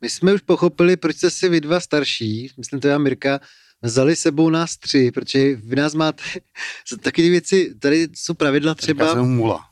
[0.00, 3.40] My jsme už pochopili, proč jste si vy dva starší, myslím to já Mirka,
[3.82, 6.22] vzali sebou nás tři, protože vy nás máte
[7.00, 9.04] taky ty věci, tady jsou pravidla Třeba...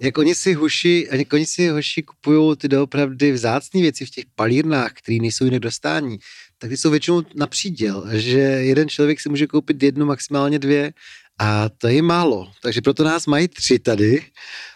[0.01, 4.25] Jak oni si hoši, jak oni si hoši kupují ty doopravdy vzácné věci v těch
[4.35, 6.19] palírnách, které nejsou jinak dostání,
[6.59, 10.93] tak ty jsou většinou na příděl, že jeden člověk si může koupit jednu, maximálně dvě
[11.39, 12.53] a to je málo.
[12.63, 14.23] Takže proto nás mají tři tady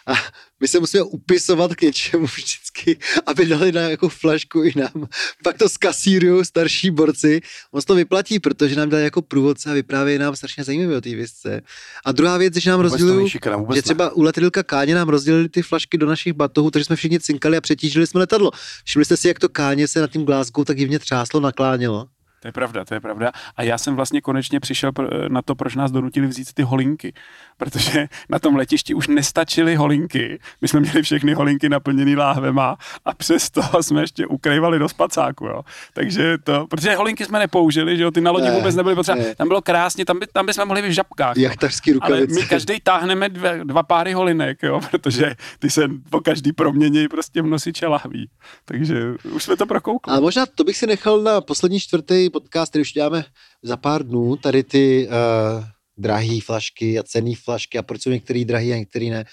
[0.06, 0.14] a
[0.60, 5.08] my se musíme upisovat k něčemu vždycky, aby dali na jako flašku i nám.
[5.44, 7.40] Pak to skasírují starší borci.
[7.70, 11.00] On se to vyplatí, protože nám dali jako průvodce a vyprávějí nám strašně zajímavé o
[11.00, 11.60] té věcce.
[12.04, 13.28] A druhá věc že nám rozdělují
[13.74, 17.20] že třeba u letadilka Káně nám rozdělili ty flašky do našich batohů, takže jsme všichni
[17.20, 18.50] cinkali a přetížili jsme letadlo.
[18.84, 22.06] Všimli jste si, jak to Káně se nad tím Glasgow tak divně třáslo, naklánělo?
[22.40, 23.32] To je pravda, to je pravda.
[23.56, 24.90] A já jsem vlastně konečně přišel
[25.28, 27.12] na to, proč nás donutili vzít ty holinky.
[27.56, 30.38] Protože na tom letišti už nestačily holinky.
[30.60, 35.44] My jsme měli všechny holinky naplněný láhvema a přesto jsme ještě ukrývali do spacáku.
[35.46, 35.62] Jo.
[35.94, 39.18] Takže to, protože holinky jsme nepoužili, že jo, ty na lodi Ne, vůbec nebyly potřeba.
[39.18, 39.34] ne.
[39.34, 41.36] Tam bylo krásně, tam, by, tam bychom mohli být v žabkách.
[41.36, 42.40] Jachtařský Ale rukavice.
[42.40, 47.42] my každý táhneme dvě, dva páry holinek, jo, protože ty se po každý promění prostě
[47.42, 48.30] v nosiče lahví.
[48.64, 50.10] Takže už jsme to prokoukli.
[50.12, 53.24] Ale možná to bych si nechal na poslední čtvrtý podcast, který už děláme
[53.62, 55.64] za pár dnů, tady ty uh,
[55.96, 59.24] drahé flašky a cenné flašky a proč jsou některý drahý a některý ne.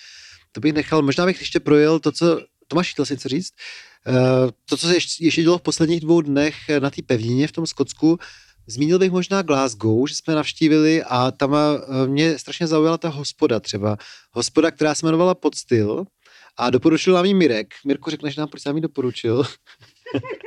[0.52, 3.54] To bych nechal, možná bych ještě projel to, co, Tomáš, chtěl jsi něco říct?
[4.08, 7.52] Uh, to, co se ještě, ještě dělo v posledních dvou dnech na té pevnině v
[7.52, 8.20] tom Skotsku,
[8.68, 11.56] Zmínil bych možná Glasgow, že jsme navštívili a tam
[12.06, 13.98] mě strašně zaujala ta hospoda třeba.
[14.32, 16.06] Hospoda, která se jmenovala Podstyl
[16.58, 17.74] a doporučil nám ji Mirek.
[17.86, 19.44] Mirku, řekneš nám, proč jsem ji doporučil?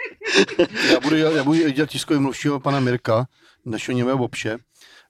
[0.93, 3.27] Já budu, já budu dělat tiskový mluvčího pana Mirka,
[3.65, 4.59] našeho němého Bobše.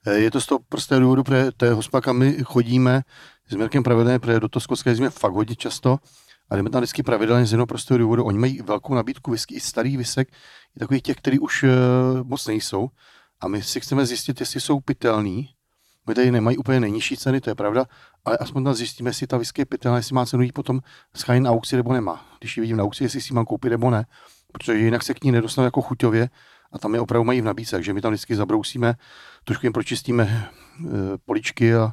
[0.05, 3.01] Eh, Je to z toho prostého důvodu, protože to je hospoda, kam my chodíme
[3.49, 5.97] s Mirkem pravidelně, protože do toho skotské jezdíme fakt hodně často.
[6.49, 8.25] A jdeme tam vždycky pravidelně z jednoho prostého důvodu.
[8.25, 10.29] Oni mají velkou nabídku whisky, i starý visek,
[10.75, 11.69] i takových těch, který už uh,
[12.23, 12.89] moc nejsou.
[13.41, 15.49] A my si chceme zjistit, jestli jsou pitelný.
[16.07, 17.85] My tady nemají úplně nejnižší ceny, to je pravda,
[18.25, 20.79] ale aspoň tam zjistíme, jestli ta whisky je pitelná, jestli má cenu jít potom
[21.15, 22.25] schánět na aukci nebo nemá.
[22.39, 24.05] Když ji vidím na aukci, jestli si mám koupit nebo ne
[24.51, 26.29] protože jinak se k ní nedostanu jako chuťově
[26.71, 28.93] a tam je opravdu mají v nabídce, takže my tam vždycky zabrousíme,
[29.43, 30.47] trošku jim pročistíme e,
[31.25, 31.91] poličky a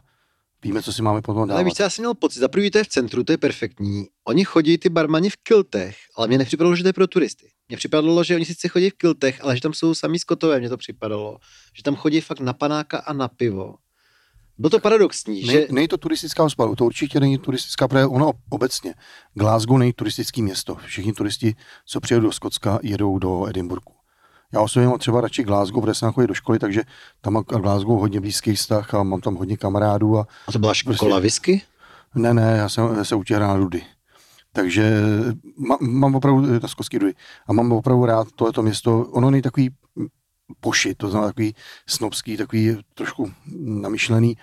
[0.63, 1.63] víme, co si máme potom Ale dávat.
[1.63, 4.07] víš, co já jsem měl pocit, za prvý to je v centru, to je perfektní.
[4.25, 7.51] Oni chodí ty barmani v kiltech, ale mně nepřipadalo, že to je pro turisty.
[7.69, 10.69] Mně připadalo, že oni sice chodí v kiltech, ale že tam jsou samý skotové, mně
[10.69, 11.39] to připadalo.
[11.77, 13.75] Že tam chodí fakt na panáka a na pivo.
[14.59, 18.31] Bylo to paradoxní, Ne, že není to turistická hospoda, to určitě není turistická, protože ono
[18.51, 18.95] obecně.
[19.35, 20.75] Glasgow není turistický město.
[20.75, 21.55] Všichni turisti,
[21.87, 23.93] co přijedou do Skotska, jedou do Edinburghu.
[24.53, 26.83] Já osobně mám třeba radši Glasgow, protože jsem chodil do školy, takže
[27.21, 30.73] tam mám Glasgow hodně blízký vztah a mám tam hodně kamarádů a a to byla
[30.85, 31.63] Prostě- škola whisky?
[32.15, 33.83] Ne, ne, já jsem se učil hrát na dudy.
[34.53, 35.01] Takže
[35.69, 37.15] má, mám opravdu, na skotský dudy,
[37.49, 39.01] a mám opravdu rád tohleto město.
[39.01, 39.71] Ono není takový
[40.61, 41.55] poši, to znamená takový
[41.87, 44.37] snobský, takový trošku namyšlený.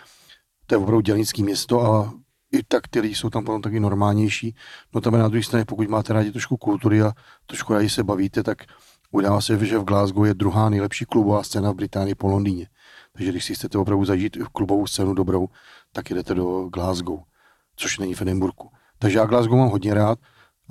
[0.67, 2.13] To je opravdu dělnický město a
[2.51, 4.55] i tak ty lidi jsou tam potom taky normálnější.
[4.93, 7.11] No tam na druhé straně, pokud máte rádi trošku kultury a
[7.45, 8.63] trošku rádi se bavíte, tak
[9.11, 12.67] udává se, že v Glasgow je druhá nejlepší klubová scéna v Británii po Londýně.
[13.13, 15.47] Takže když si chcete opravdu zažít klubovou scénu dobrou,
[15.91, 17.19] tak jdete do Glasgow,
[17.75, 18.69] což není v Edinburgu.
[18.99, 20.19] Takže já Glasgow mám hodně rád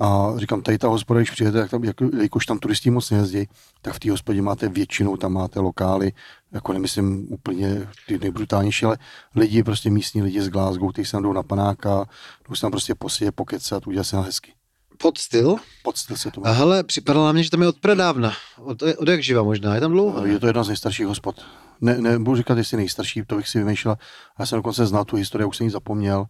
[0.03, 3.47] a říkám, tady ta hospoda, když přijete, tak tam, jako, jakož tam turisti moc nejezdí,
[3.81, 6.13] tak v té hospodě máte většinou, tam máte lokály,
[6.51, 8.97] jako nemyslím úplně ty nejbrutálnější, ale
[9.35, 12.05] lidi, prostě místní lidi z Glasgow, kteří se tam jdou na panáka,
[12.49, 14.53] jdou se tam prostě posyje, pokecat, udělat se na hezky.
[14.97, 15.55] Pod styl?
[15.83, 16.55] Pod styl se to A má.
[16.55, 18.33] hele, připadalo mě, že tam je od pradávna.
[18.61, 20.21] Od, od jak živa možná, je tam dlouho.
[20.21, 20.29] ne?
[20.29, 21.45] Je to jedna z nejstarších hospod.
[21.81, 23.95] Ne, nebudu říkat, jestli nejstarší, to bych si vymýšlel.
[24.39, 26.25] Já jsem dokonce znal tu historii, už jsem ji zapomněl,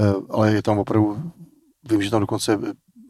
[0.00, 1.32] eh, ale je tam opravdu,
[1.90, 2.58] vím, že tam dokonce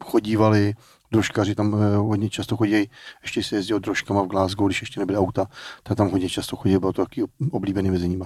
[0.03, 0.73] chodívali
[1.11, 2.89] drožkaři, tam eh, hodně často chodí,
[3.21, 5.45] ještě se jezdil drožkama v Glasgow, když ještě nebyly auta,
[5.83, 8.25] tak tam hodně často chodí, bylo to taky oblíbený mezi nimi.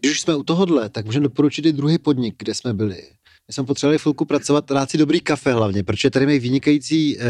[0.00, 3.02] Když už jsme u tohohle, tak můžeme doporučit i druhý podnik, kde jsme byli.
[3.48, 7.22] My jsme potřebovali chvilku pracovat, dát si dobrý kafe hlavně, protože tady mají vynikající uh,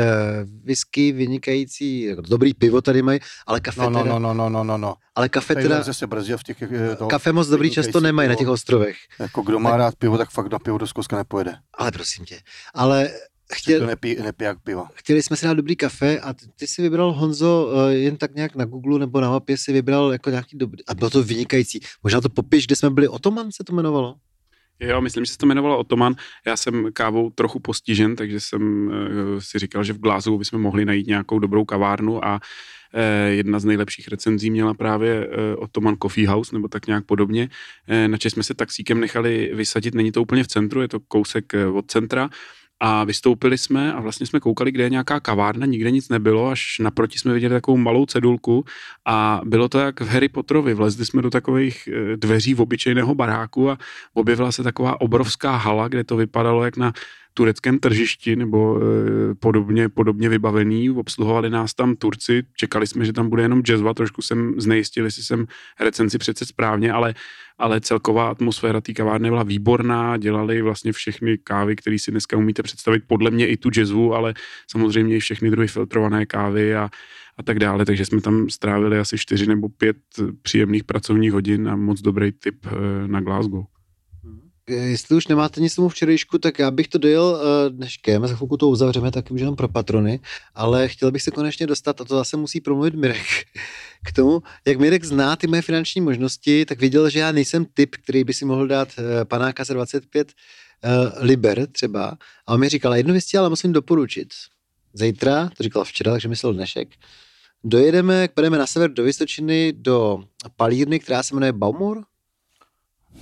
[0.64, 4.48] whisky, vynikající, jako dobrý pivo tady mají, ale kafe No, no, teda, no, no, no,
[4.48, 4.94] no, no, no.
[5.14, 6.62] ale kafe Tady teda, zase brzdě v těch...
[6.62, 8.38] eh, to- kafe moc dobrý často nemají na pivo.
[8.38, 8.96] těch ostrovech.
[9.18, 11.54] Jako kdo má rád pivo, tak fakt na pivo do Skoska nepojede.
[11.78, 12.40] Ale prosím tě,
[12.74, 13.10] ale
[13.54, 14.88] chtěl, nepí, nepí jak piva.
[14.94, 18.34] chtěli jsme si dát dobrý kafe a ty, ty si vybral Honzo uh, jen tak
[18.34, 21.80] nějak na Google nebo na mapě si vybral jako nějaký dobrý, a bylo to vynikající.
[22.02, 24.14] Možná to popiš, kde jsme byli, Otoman se to jmenovalo?
[24.80, 26.14] Jo, myslím, že se to jmenovalo Otoman.
[26.46, 28.92] Já jsem kávou trochu postižen, takže jsem uh,
[29.38, 33.64] si říkal, že v Glasgow bychom mohli najít nějakou dobrou kavárnu a uh, jedna z
[33.64, 37.48] nejlepších recenzí měla právě uh, Otoman Coffee House, nebo tak nějak podobně.
[38.06, 41.90] Na jsme se taxíkem nechali vysadit, není to úplně v centru, je to kousek od
[41.90, 42.30] centra.
[42.84, 46.78] A vystoupili jsme a vlastně jsme koukali, kde je nějaká kavárna, nikde nic nebylo, až
[46.78, 48.64] naproti jsme viděli takovou malou cedulku
[49.06, 50.74] a bylo to jak v Harry Potterovi.
[50.74, 53.78] Vlezli jsme do takových eh, dveří v obyčejného baráku a
[54.14, 56.92] objevila se taková obrovská hala, kde to vypadalo jak na
[57.34, 60.90] tureckém tržišti nebo e, podobně, podobně vybavený.
[60.90, 65.22] Obsluhovali nás tam Turci, čekali jsme, že tam bude jenom jazzva, trošku jsem znejistil, jestli
[65.22, 65.46] jsem
[65.80, 67.14] recenzi přece správně, ale,
[67.58, 72.62] ale celková atmosféra té kavárny byla výborná, dělali vlastně všechny kávy, které si dneska umíte
[72.62, 74.34] představit, podle mě i tu jazzu, ale
[74.70, 76.90] samozřejmě i všechny druhy filtrované kávy a,
[77.36, 79.96] a tak dále, takže jsme tam strávili asi čtyři nebo pět
[80.42, 83.64] příjemných pracovních hodin a moc dobrý tip e, na Glasgow.
[84.66, 88.36] Eh, Jestli už nemáte nic tomu včerejšku, tak já bych to dojel uh, dneškem, za
[88.36, 90.20] chvilku to uzavřeme, tak už jenom pro patrony,
[90.54, 93.26] ale chtěl bych se konečně dostat, a to zase musí promluvit Mirek,
[94.06, 97.96] k tomu, jak Mirek zná ty moje finanční možnosti, tak viděl, že já nejsem typ,
[97.96, 100.32] který by si mohl dát uh, panáka za 25
[100.84, 102.18] uh, liber třeba.
[102.46, 104.28] A on mi říkal, jednu věc ale musím doporučit.
[104.94, 106.88] Zítra, to říkal včera, takže myslel dnešek,
[107.64, 110.24] dojedeme, půjdeme na sever do Vysočiny, do
[110.56, 112.04] palírny, která se jmenuje Baumor.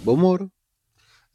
[0.05, 0.49] Baumor?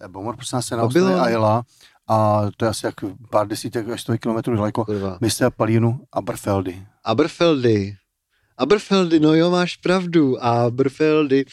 [0.08, 1.64] Bomor, nás, se na ostrově Ayla
[2.08, 2.96] a to je asi jak
[3.30, 4.86] pár desítek až stovek kilometrů daleko.
[4.86, 5.18] Kurva.
[5.22, 5.50] Mr.
[5.58, 6.86] Palínu Aberfeldy.
[7.04, 7.96] Aberfeldy.
[8.58, 10.44] Aberfeldy, no jo, máš pravdu.
[10.44, 11.46] Aberfeldy.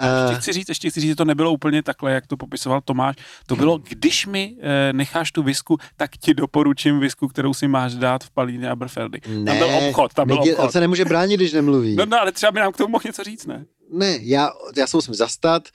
[0.00, 2.80] Ještě Uh, chci říct, ještě chci říct, že to nebylo úplně takhle, jak to popisoval
[2.80, 3.16] Tomáš.
[3.46, 7.94] To bylo, když mi e, necháš tu visku, tak ti doporučím visku, kterou si máš
[7.94, 9.20] dát v Palíně Aberfeldy.
[9.20, 10.58] Tam byl obchod, tam byl obchod.
[10.58, 11.96] On se nemůže bránit, když nemluví.
[11.96, 13.64] No, no, ale třeba by nám k tomu mohl něco říct, ne?
[13.92, 15.68] Ne, já, já se musím zastat.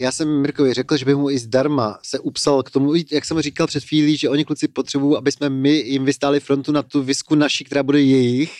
[0.00, 3.40] Já jsem Mirkovi řekl, že by mu i zdarma se upsal k tomu, jak jsem
[3.40, 7.02] říkal před chvílí, že oni kluci potřebují, aby jsme my jim vystáli frontu na tu
[7.02, 8.52] visku naší, která bude jejich.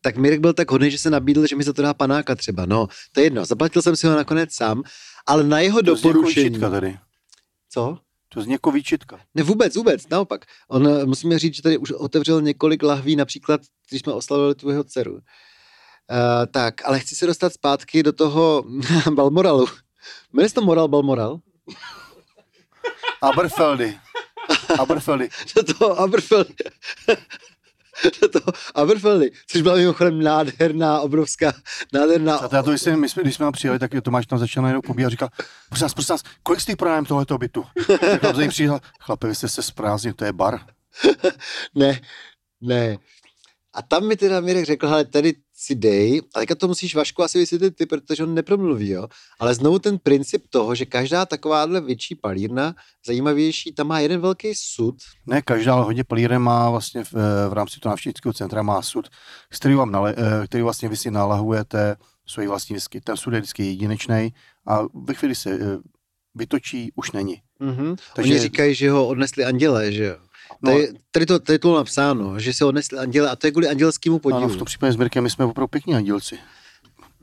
[0.00, 2.66] Tak Mirek byl tak hodný, že se nabídl, že mi za to dá panáka třeba.
[2.66, 4.82] No, to je jedno, zaplatil jsem si ho nakonec sám,
[5.26, 6.60] ale na jeho To doporučení.
[6.60, 6.98] tady.
[7.70, 7.98] Co?
[8.28, 9.20] To zní jako výčitka.
[9.34, 10.44] Ne, vůbec, vůbec, naopak.
[10.68, 14.84] On, musíme říct, že tady už otevřel několik lahví, například, když jsme oslavili tu jeho
[14.84, 15.12] dceru.
[15.12, 15.20] Uh,
[16.50, 18.64] tak, ale chci se dostat zpátky do toho
[19.14, 19.66] Balmoralu.
[20.32, 21.40] Jmenuje se to Moral Balmoral?
[23.22, 23.98] Aberfeldy.
[24.78, 25.28] Aberfeldy.
[25.56, 26.54] Do toho Aberfeldy.
[28.22, 31.52] do toho Aberfeldy, což byla mimochodem nádherná, obrovská,
[31.92, 32.36] nádherná...
[32.36, 34.82] A já to, jsme, my jsme, když jsme tam přijeli, tak Tomáš tam začal najednou
[34.82, 35.28] pobíhat a říkal,
[35.68, 37.64] prosím nás, prosím nás, kolik stojí pronájem tohoto bytu?
[38.34, 40.60] Za ním přijel, chlape, vy jste se sprázdnil, to je bar.
[41.74, 42.00] ne,
[42.60, 42.96] ne.
[43.74, 47.22] A tam mi teda Mirek řekl, hele, tady si dej, a teďka to musíš Vašku
[47.22, 49.08] asi vysvětlit ty, protože on nepromluví, jo.
[49.38, 52.74] Ale znovu ten princip toho, že každá takováhle větší palírna,
[53.06, 54.94] zajímavější, tam má jeden velký sud,
[55.26, 57.12] Ne, každá, hodně palíren má vlastně v,
[57.48, 59.08] v rámci toho návštěvnického centra má sud,
[59.58, 61.96] který, vám nale, eh, který vlastně vy si nalahujete
[62.26, 63.00] svoji vlastní whisky.
[63.00, 64.32] Ten sud je vždycky jedinečný
[64.66, 65.78] a ve chvíli se eh,
[66.34, 67.42] vytočí, už není.
[67.60, 67.96] Mm-hmm.
[67.96, 68.32] Takže- Takže...
[68.32, 70.16] Oni říkají, že ho odnesli andělé, že jo.
[70.62, 73.50] No, Tady, tady, to, tady to bylo napsáno, že se odnesli anděle a to je
[73.50, 74.44] kvůli andělskému podílu.
[74.44, 76.38] ano, v tom případě s Mirkem my jsme opravdu pěkní andělci.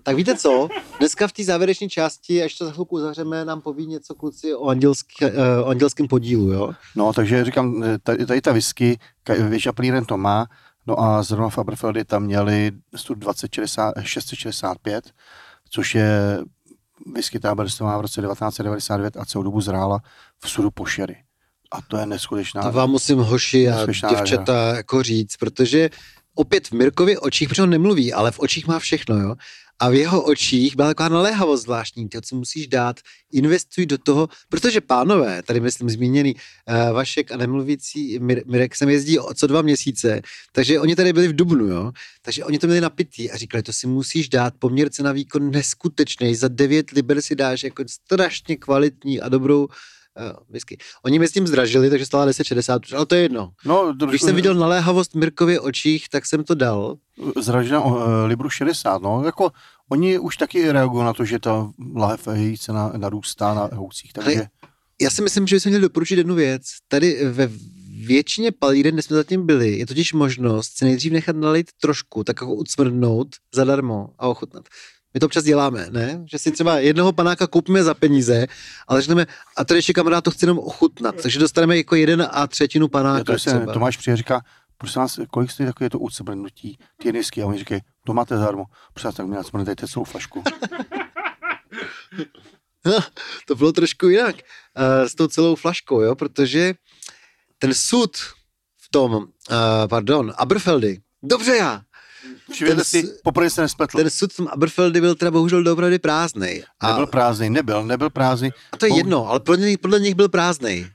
[0.03, 0.69] Tak víte co?
[0.99, 4.67] Dneska v té závěrečné části, až to za chvilku zavřeme, nám poví něco kluci o,
[4.67, 5.31] andělský, uh,
[5.63, 6.71] o andělském podílu, jo?
[6.95, 8.99] No, takže říkám, eh, tady, tady ta whisky,
[9.49, 10.45] většina palíren to má,
[10.87, 15.11] no a zrovna v Aberfeldy tam měli stud 2060, 665,
[15.69, 16.39] což je
[17.15, 19.99] whisky ta Berstová v roce 1999 a celou dobu zrála
[20.43, 21.24] v sudu pošery.
[21.71, 22.61] A to je neskutečná.
[22.61, 25.89] To vám musím hoši a děvčata jako říct, protože
[26.35, 29.35] opět v Mirkově očích, protože on nemluví, ale v očích má všechno, jo.
[29.79, 32.99] A v jeho očích byla taková naléhavost zvláštní, to, co musíš dát,
[33.31, 38.89] investuj do toho, protože pánové, tady myslím zmíněný uh, Vašek a nemluvící Mir- Mirek sem
[38.89, 41.91] jezdí o co dva měsíce, takže oni tady byli v Dubnu, jo,
[42.21, 46.35] takže oni to měli napitý a říkali, to si musíš dát poměr cena výkon neskutečný,
[46.35, 49.71] za 9 liber si dáš jako strašně kvalitní a dobrou uh,
[50.49, 50.77] whisky.
[51.05, 53.51] Oni mi s tím zdražili, takže stála 10,60, ale to je jedno.
[53.65, 56.97] No, Když jsem viděl naléhavost Mirkově očích, tak jsem to dal.
[57.41, 59.51] zražena uh, Libru 60, no, jako
[59.91, 64.35] oni už taky reagují na to, že ta lahev její cena narůstá na houcích, takže
[64.35, 64.47] Ale-
[65.01, 66.61] Já si myslím, že bychom měli doporučit jednu věc.
[66.87, 67.49] Tady ve
[68.05, 72.35] většině palíren, kde jsme zatím byli, je totiž možnost si nejdřív nechat nalít trošku, tak
[72.41, 74.63] jako ucmrdnout zadarmo a ochutnat.
[75.15, 76.23] My to občas děláme, ne?
[76.31, 78.47] Že si třeba jednoho panáka koupíme za peníze,
[78.87, 79.25] ale řekneme,
[79.57, 83.23] a tady ještě kamarád to chce jenom ochutnat, takže dostaneme jako jeden a třetinu panáka
[83.23, 83.73] to se třeba.
[83.73, 84.41] Tomáš přijde říká,
[84.77, 87.41] prosím vás, kolik stojí takové to ucbrnutí, ty whisky?
[87.41, 88.65] A oni říkají, to máte zadarmo.
[88.93, 90.43] Prosím vás, tak mi nacmrnete celou flašku.
[93.47, 96.73] to bylo trošku jinak uh, s tou celou flaškou, jo, protože
[97.59, 98.17] ten sud
[98.77, 99.25] v tom, uh,
[99.89, 101.81] pardon, Aberfeldy, dobře já,
[102.59, 103.97] Ten si, poprvé se nespletl.
[103.97, 106.63] ten sud v tom Aberfeldy byl teda bohužel doopravdy prázdnej.
[106.79, 108.49] A, Nebyl prázdný, nebyl, nebyl prázdný.
[108.71, 110.87] a to je Bohu- jedno, ale podle nich, podle nich byl prázdnej.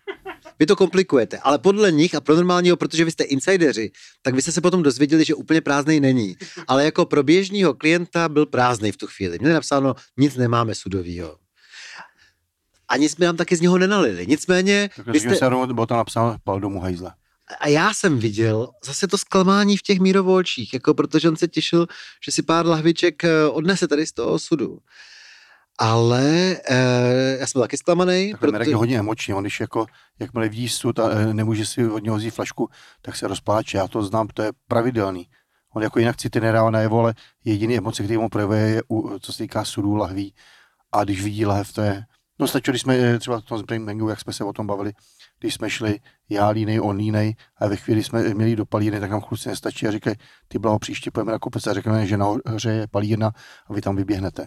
[0.58, 3.90] Vy to komplikujete, ale podle nich a pro normálního, protože vy jste insideři,
[4.22, 6.36] tak vy jste se potom dozvěděli, že úplně prázdnej není.
[6.68, 9.38] Ale jako pro běžného klienta byl prázdnej v tu chvíli.
[9.38, 11.36] Měli napsáno, nic nemáme sudovýho.
[12.88, 14.26] Ani jsme nám taky z něho nenalili.
[14.26, 15.28] Nicméně, Tak vy jste...
[15.28, 17.12] jste, se bylo tam napsáno, pal domů hajzle.
[17.60, 21.48] A já jsem viděl zase to zklamání v těch mírovo očích, jako protože on se
[21.48, 21.86] těšil,
[22.24, 24.78] že si pár lahviček eh, odnese tady z toho sudu.
[25.78, 28.70] Ale eh, já jsem byl taky zklamaný, Takhle Mirek protože...
[28.70, 29.86] je hodně emoční, on když jako,
[30.18, 32.68] jakmile vidí sud a eh, nemůže si od něho vzít flašku,
[33.02, 35.28] tak se rozpláče, já to znám, to je pravidelný.
[35.74, 39.32] On jako jinak city nedává najevo, ale jediný emoce, který mu projevuje, je, u, co
[39.32, 40.34] se týká sudů, lahví.
[40.92, 42.04] A když vidí lahev, to je,
[42.40, 44.92] no stačilo, když jsme eh, třeba v tom Springbangu, jak jsme se o tom bavili,
[45.40, 49.10] když jsme šli já línej, on línej a ve chvíli, jsme měli do palírny, tak
[49.10, 50.16] nám kluci nestačí a říkají,
[50.48, 53.32] ty blaho, příště pojeme na kopec a řekneme, že nahoře je palírna
[53.66, 54.46] a vy tam vyběhnete.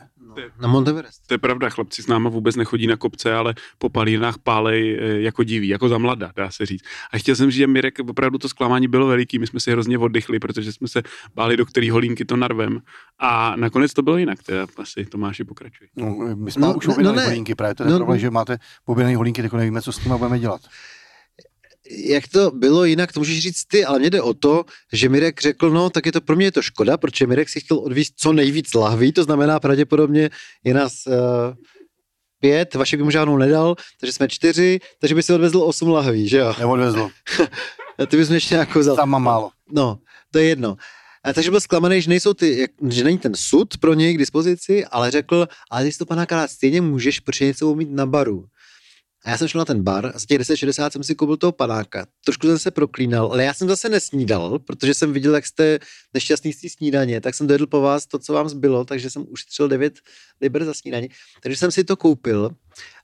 [0.62, 1.28] Na Monteverest.
[1.28, 5.22] To je pravda, chlapci s náma vůbec nechodí na kopce, ale po palírnách pálej eh,
[5.22, 6.84] jako diví, jako za mlada, dá se říct.
[7.14, 9.98] A chtěl jsem říct, že Mirek, opravdu to zklamání bylo veliký, my jsme si hrozně
[9.98, 11.02] oddychli, protože jsme se
[11.36, 12.82] báli, do který holínky to narvem.
[13.20, 15.88] A nakonec to bylo jinak, teda asi Tomáši pokračuj.
[15.96, 17.26] No, my jsme No, no, už no no ne.
[17.26, 18.22] holínky, právě to je No, no, problém, no.
[18.22, 20.62] že máte objednané holínky, tak nevíme, co s nimi budeme dělat.
[21.90, 25.42] Jak to bylo jinak, to můžeš říct ty, ale mně jde o to, že Mirek
[25.42, 28.14] řekl, no tak je to pro mě je to škoda, protože Mirek si chtěl odvízt
[28.18, 30.30] co nejvíc lahví, to znamená pravděpodobně
[30.64, 31.14] je nás uh,
[32.40, 36.28] pět, Vašek by mu žádnou nedal, takže jsme čtyři, takže by si odvezl osm lahví,
[36.30, 36.54] že jo?
[36.60, 37.12] Neodvezlo,
[38.00, 38.96] A ty bys mě ještě nějakou vzal.
[38.96, 39.50] tam mám málo.
[39.72, 39.98] No,
[40.32, 40.76] to je jedno.
[41.24, 44.86] A takže byl zklamaný, že, nejsou ty, že není ten sud pro něj k dispozici,
[44.86, 48.46] ale řekl, ale ty to panáka dát stejně můžeš, protože něco umít na baru.
[49.26, 51.52] A já jsem šel na ten bar a za těch 10,60 jsem si koupil toho
[51.52, 52.06] panáka.
[52.26, 55.80] Trošku jsem se proklínal, ale já jsem zase nesnídal, protože jsem viděl, jak jste
[56.14, 59.26] nešťastný z té snídaně, tak jsem dojedl po vás to, co vám zbylo, takže jsem
[59.30, 59.94] ušetřil 9
[60.42, 61.10] liber za snídaně.
[61.44, 62.50] Takže jsem si to koupil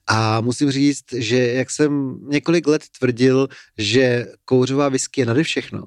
[0.08, 3.48] a musím říct, že jak jsem několik let tvrdil,
[3.78, 5.86] že kouřová whisky je nade všechno,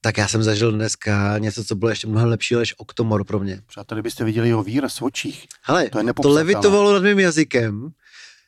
[0.00, 3.60] tak já jsem zažil dneska něco, co bylo ještě mnohem lepší než Octomor pro mě.
[3.66, 5.46] Přátelé, byste viděli jeho výraz v očích.
[5.62, 7.88] Hele, To je to levitovalo nad mým jazykem,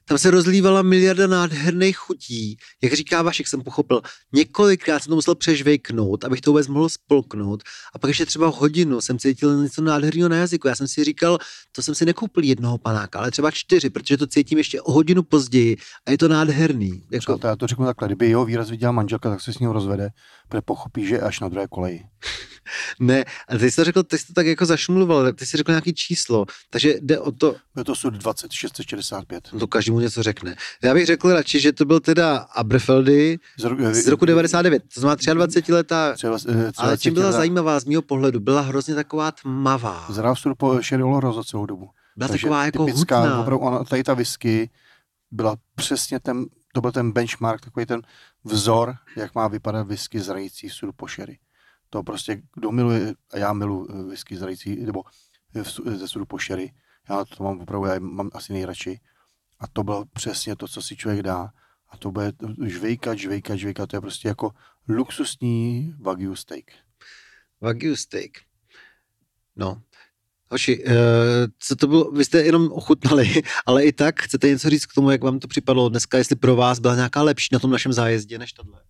[0.09, 2.57] tam se rozlívala miliarda nádherných chutí.
[2.83, 4.03] Jak říká Vašek, jsem pochopil,
[4.33, 7.63] několikrát jsem to musel přežvejknout, abych to vůbec mohl spolknout.
[7.95, 10.69] A pak ještě třeba hodinu jsem cítil něco nádherného na jazyku.
[10.69, 11.39] Já jsem si říkal,
[11.73, 15.23] to jsem si nekoupil jednoho panáka, ale třeba čtyři, protože to cítím ještě o hodinu
[15.23, 17.03] později a je to nádherný.
[17.11, 19.71] Jako, Přátelé, já to řeknu takhle, kdyby jeho výraz viděla manželka, tak se s ním
[19.71, 20.09] rozvede,
[20.49, 22.05] protože pochopí, že je až na druhé koleji.
[23.01, 25.73] ne, a ty jsi to řekl, ty jsi to tak jako zašmluval, ty jsi řekl
[25.73, 29.49] nějaký číslo, takže jde o to, Je to sud 20, 665.
[29.59, 30.57] to každému něco řekne.
[30.83, 35.01] Já bych řekl radši, že to byl teda Aberfeldy Z, ro- z roku 99, to
[35.01, 36.39] znamená 23 letá, třeba
[36.77, 40.07] ale čím byla za- zajímavá z mého pohledu, byla hrozně taková tmavá.
[40.11, 41.91] Zrál po Sherry Oloro za celou dobu.
[42.17, 43.41] Byla Takže taková jako typická, hutná.
[43.41, 44.71] Opravdu, ona, tady ta whisky
[45.31, 46.45] byla přesně ten,
[46.75, 48.03] to byl ten benchmark, takový ten
[48.45, 51.39] vzor, jak má vypadat whisky zrající v sudu po sherry.
[51.91, 55.03] To prostě, kdo miluje, a já miluji eh, whisky zrající, nebo
[55.55, 55.65] eh,
[55.97, 56.73] ze sudu po sherry,
[57.11, 59.01] já to mám opravdu, já mám asi nejradši.
[59.61, 61.51] A to bylo přesně to, co si člověk dá.
[61.91, 62.33] A to bude
[62.67, 64.51] žvejkat, žvejkat, žvejkat, to je prostě jako
[64.89, 66.65] luxusní wagyu steak.
[67.61, 68.31] Wagyu steak.
[69.57, 69.83] No.
[70.51, 70.93] Hoši, uh,
[71.59, 75.11] co to bylo, vy jste jenom ochutnali, ale i tak chcete něco říct k tomu,
[75.11, 78.39] jak vám to připadlo dneska, jestli pro vás byla nějaká lepší na tom našem zájezdě
[78.39, 78.81] než tohle?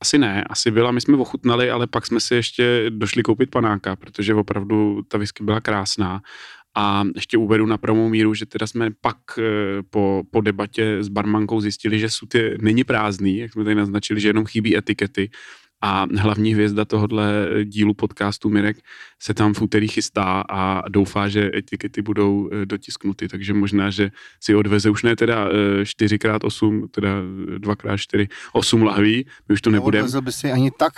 [0.00, 3.96] Asi ne, asi byla, my jsme ochutnali, ale pak jsme si ještě došli koupit panáka,
[3.96, 6.22] protože opravdu ta whisky byla krásná.
[6.74, 9.42] A ještě uvedu na pravou míru, že teda jsme pak eh,
[9.90, 14.20] po, po debatě s barmankou zjistili, že sud je, není prázdný, jak jsme tady naznačili,
[14.20, 15.30] že jenom chybí etikety,
[15.82, 18.76] a hlavní hvězda tohohle dílu podcastu Mirek
[19.22, 24.10] se tam v úterý chystá a doufá, že etikety budou eh, dotisknuty, takže možná, že
[24.40, 25.48] si odveze už ne teda
[25.82, 27.22] 4x8, eh, teda
[27.58, 30.02] 2x4, 8 lahví, my už to nebudeme.
[30.02, 30.92] Neodvezl by si ani tak.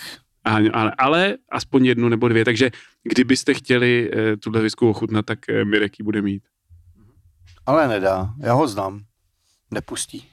[0.45, 2.71] Ale, ale, ale aspoň jednu nebo dvě, takže
[3.03, 6.43] kdybyste chtěli eh, tuhle visku ochutnat, tak Mirek ji bude mít.
[7.67, 9.01] Ale nedá, já ho znám.
[9.71, 10.29] Nepustí.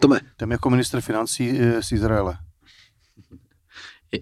[0.00, 0.20] Tome.
[0.36, 2.38] Ten jako minister financí z Izraele.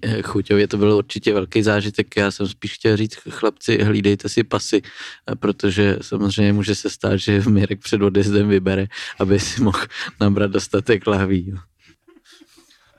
[0.02, 2.16] Eh, chuťově to byl určitě velký zážitek.
[2.16, 7.16] Já jsem spíš chtěl říct, chlapci, hlídejte si pasy, eh, protože samozřejmě může se stát,
[7.16, 8.86] že Mirek před odjezdem vybere,
[9.18, 9.80] aby si mohl
[10.20, 11.54] nabrat dostatek lahví.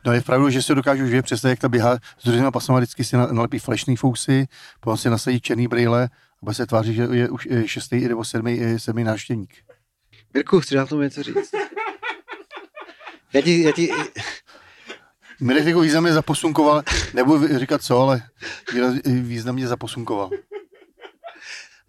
[0.06, 3.04] No je pravdu, že si dokážu už představit, jak ta běhá s druhýma pasama, vždycky
[3.04, 4.48] si nalepí falešný fousy,
[4.80, 6.10] potom si nasadí černý brýle
[6.48, 9.54] a se tváří, že je už šestý nebo sedmý, sedmý návštěvník.
[10.34, 11.52] Mirku, chci na tomu něco říct.
[13.34, 13.92] Já ti, já ti,
[15.40, 16.84] Mirek jako významně zaposunkoval,
[17.14, 18.22] nebudu říkat co, ale
[19.06, 20.30] významně zaposunkoval.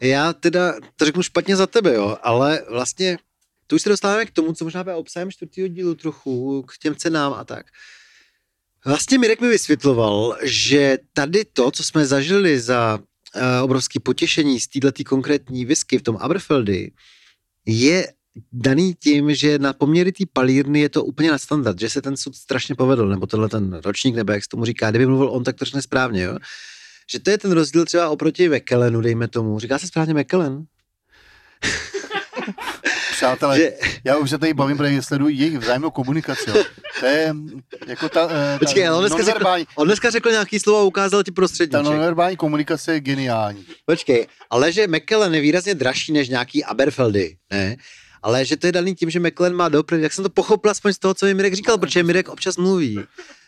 [0.01, 3.19] Já teda to řeknu špatně za tebe, jo, ale vlastně
[3.67, 6.97] tu už se dostáváme k tomu, co možná bude obsahem čtvrtého dílu trochu, k těm
[6.97, 7.67] cenám a tak.
[8.85, 14.69] Vlastně Mirek mi vysvětloval, že tady to, co jsme zažili za uh, obrovské potěšení z
[14.69, 16.93] této konkrétní whisky v tom Aberfeldy,
[17.67, 18.13] je
[18.53, 22.17] daný tím, že na poměry té palírny je to úplně na standard, že se ten
[22.17, 25.45] sud strašně povedl, nebo tenhle ten ročník, nebo jak se tomu říká, kdyby mluvil on,
[25.45, 26.39] tak to řekne správně, jo?
[27.11, 29.59] Že to je ten rozdíl třeba oproti Mekelenu, dejme tomu.
[29.59, 30.65] Říká se správně Mekelen?
[33.21, 33.73] Přátelé, že...
[34.05, 36.51] já už se tady bavím, protože sleduji jejich vzájemnou komunikaci.
[36.51, 36.65] Jo.
[37.01, 37.35] To je
[37.87, 41.31] jako ta, ta Počkej, on dneska, řekl, on dneska řekl nějaký slovo a ukázal ti
[41.31, 41.71] prostředí.
[41.71, 43.65] Ta nonverbální komunikace je geniální.
[43.87, 47.77] Počkej, ale že Mekelen je výrazně dražší než nějaký Aberfeldy, ne?
[48.23, 50.03] Ale že to je daný tím, že McLaren má dopravy.
[50.03, 53.01] Jak jsem to pochopil aspoň z toho, co mi Mirek říkal, protože Mirek občas mluví.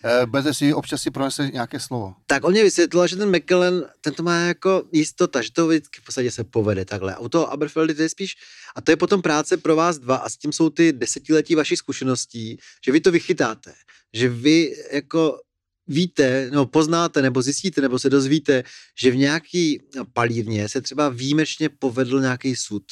[0.04, 2.14] Eh, Bez si občas si pronese nějaké slovo.
[2.26, 6.00] Tak on mě vysvětlil, že ten McLaren, ten to má jako jistota, že to vždycky
[6.00, 7.14] v podstatě se povede takhle.
[7.14, 8.34] A u toho Aberfeldy to je spíš,
[8.76, 11.78] a to je potom práce pro vás dva a s tím jsou ty desetiletí vašich
[11.78, 13.72] zkušeností, že vy to vychytáte,
[14.12, 15.38] že vy jako
[15.86, 18.62] víte, no poznáte, nebo zjistíte, nebo se dozvíte,
[18.98, 22.82] že v nějaký palírně se třeba výjimečně povedl nějaký sud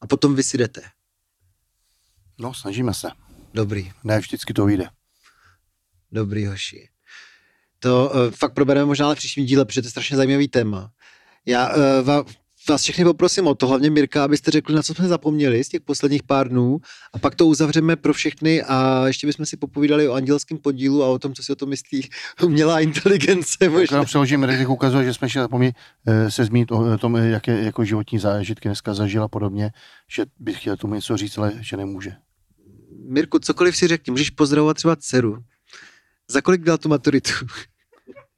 [0.00, 0.82] a potom vy si jdete.
[2.38, 3.08] No, snažíme se.
[3.54, 3.92] Dobrý.
[4.04, 4.88] Ne, vždycky to vyjde.
[6.12, 6.88] Dobrý, hoši.
[7.78, 10.90] To uh, fakt probereme možná v příštím díle, protože to je strašně zajímavý téma.
[11.46, 12.24] Já uh,
[12.68, 15.80] vás všechny poprosím o to, hlavně Mirka, abyste řekli, na co jsme zapomněli z těch
[15.80, 16.78] posledních pár dnů
[17.12, 21.08] a pak to uzavřeme pro všechny a ještě bychom si popovídali o andělském podílu a
[21.08, 22.08] o tom, co si o tom myslí
[22.42, 23.68] umělá inteligence.
[23.68, 24.04] Možná.
[24.04, 25.72] přeložím, Redek ukazuje, že jsme ještě zapomněli
[26.06, 29.70] eh, se zmínit o tom, jaké jako životní zážitky dneska zažila podobně,
[30.10, 32.12] že bych chtěl tomu něco říct, ale že nemůže.
[33.08, 35.38] Mirku, cokoliv si řekni, můžeš pozdravovat třeba dceru.
[36.28, 37.32] Za kolik dal tu maturitu?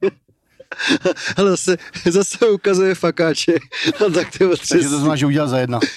[1.37, 1.77] Ale zase,
[2.09, 3.53] zase ukazuje fakáče.
[4.01, 5.79] No, tak to Takže to znamená, že udělal za jedna.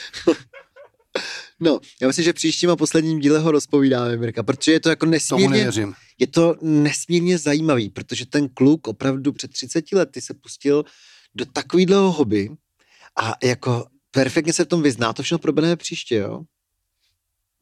[1.60, 4.88] No, já myslím, že v příštím a posledním díle ho rozpovídáme, Mirka, protože je to
[4.88, 5.70] jako nesmírně,
[6.18, 10.84] je to nesmírně zajímavý, protože ten kluk opravdu před 30 lety se pustil
[11.34, 12.50] do takového hobby
[13.22, 16.40] a jako perfektně se v tom vyzná, to všechno probereme příště, jo?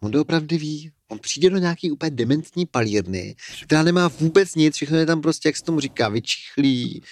[0.03, 0.92] On to opravdu ví.
[1.09, 5.48] On přijde do nějaký úplně dementní palírny, která nemá vůbec nic, všechno je tam prostě,
[5.48, 7.03] jak se tomu říká, vyčichlí.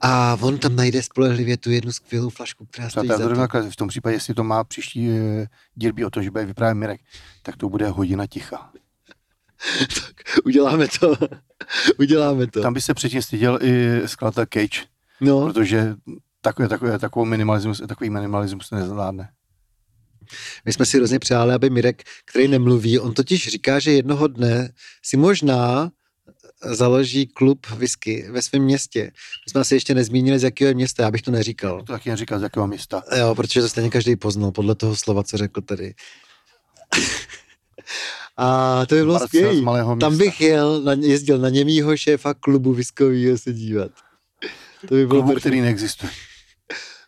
[0.00, 3.70] A on tam najde spolehlivě tu jednu skvělou flašku, která stojí za to.
[3.70, 7.00] V tom případě, jestli to má příští e, dílby o to, že bude vyprávět Mirek,
[7.42, 8.72] tak to bude hodina ticha.
[9.94, 11.16] tak uděláme to.
[11.98, 12.62] uděláme to.
[12.62, 14.86] Tam by se předtím styděl i skladatel Cage.
[15.20, 15.46] No.
[15.46, 15.94] Protože
[16.40, 19.28] takový, takový, takový minimalismus, takový minimalismus nezvládne.
[20.64, 24.72] My jsme si hrozně přáli, aby Mirek, který nemluví, on totiž říká, že jednoho dne
[25.02, 25.90] si možná
[26.64, 29.02] založí klub whisky ve svém městě.
[29.46, 31.78] My jsme asi ještě nezmínili, z jakého města, já bych to neříkal.
[31.78, 33.02] To taky neříkal, z jakého města.
[33.18, 35.94] Jo, protože to stejně každý poznal, podle toho slova, co řekl tady.
[38.36, 39.96] A to by bylo skvělé.
[40.00, 43.90] Tam bych jel, na, jezdil na němýho šéfa klubu viskovýho se dívat.
[44.88, 46.12] To by bylo Klubu, který neexistuje.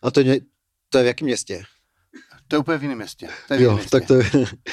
[0.01, 0.21] A to,
[0.89, 1.63] to je v jakém městě?
[2.51, 3.27] To je úplně v jiném městě.
[3.47, 3.89] To je jo, městě.
[3.89, 4.23] tak to je.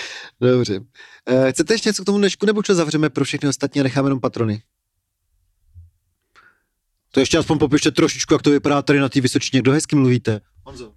[0.40, 0.78] Dobře.
[0.78, 4.06] Uh, chcete ještě něco k tomu dnešku, nebo čo zavřeme pro všechny ostatní a necháme
[4.06, 4.62] jenom patrony?
[7.10, 9.60] To ještě aspoň popište trošičku, jak to vypadá tady na té Vysočině.
[9.62, 10.40] Kdo hezky mluvíte?
[10.64, 10.92] Honzo.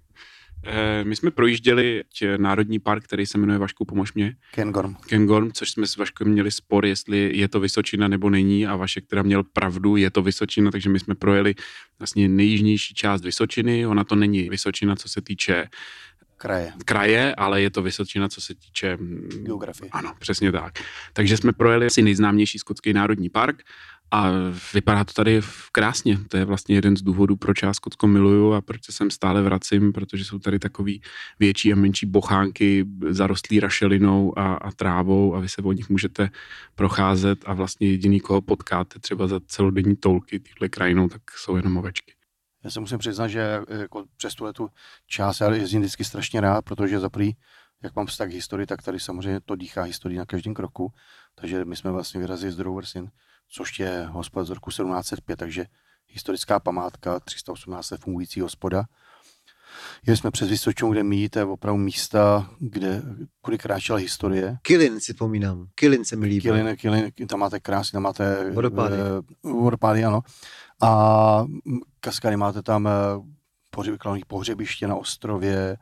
[0.66, 4.94] Eh, My jsme projížděli tě, národní park, který se jmenuje Vašku pomož mě, Kengorm.
[4.94, 9.06] Kengorm, což jsme s Vaškem měli spor, jestli je to Vysočina nebo není a Vašek
[9.06, 11.54] teda měl pravdu, je to Vysočina, takže my jsme projeli
[11.98, 15.68] vlastně nejjižnější část Vysočiny, ona to není Vysočina, co se týče
[16.42, 16.72] Kraje.
[16.84, 18.96] kraje, ale je to Vysočina, co se týče...
[18.96, 19.90] mm, Geografie.
[19.92, 20.72] Ano, přesně tak.
[21.12, 23.62] Takže jsme projeli asi nejznámější skotský národní park
[24.10, 24.30] a
[24.74, 25.40] vypadá to tady
[25.72, 26.18] krásně.
[26.28, 29.42] To je vlastně jeden z důvodů, proč já Skotsko miluju a proč se sem stále
[29.42, 31.02] vracím, protože jsou tady takový
[31.38, 36.30] větší a menší bochánky zarostlý rašelinou a, a trávou a vy se o nich můžete
[36.74, 41.76] procházet a vlastně jediný, koho potkáte třeba za celodenní tolky týhle krajinou, tak jsou jenom
[41.76, 42.12] ovečky.
[42.64, 44.68] Já se musím přiznat, že jako přes tuhle tu
[45.06, 47.36] část já jezdím vždycky strašně rád, protože za prvý,
[47.82, 50.92] jak mám vztah k historii, tak tady samozřejmě to dýchá historii na každém kroku.
[51.34, 53.10] Takže my jsme vlastně vyrazili z Droversin,
[53.48, 55.66] což je hospoda z roku 1705, takže
[56.08, 58.84] historická památka, 318 let fungující hospoda.
[60.06, 63.02] Jeli jsme přes Vysočinu, kde míjíte opravdu místa, kde,
[63.40, 64.58] kudy kráčela historie.
[64.62, 65.66] Kilin si pomínám.
[65.74, 66.40] Kilin se mi líbí.
[66.40, 68.96] Kilin, Kilin, tam máte krásy, tam máte Vodopády.
[68.96, 70.20] eh, vodopády, ano.
[70.82, 71.44] A
[72.00, 72.90] kaskady máte tam eh,
[73.70, 75.76] pohřeb, klanový pohřebiště na ostrově,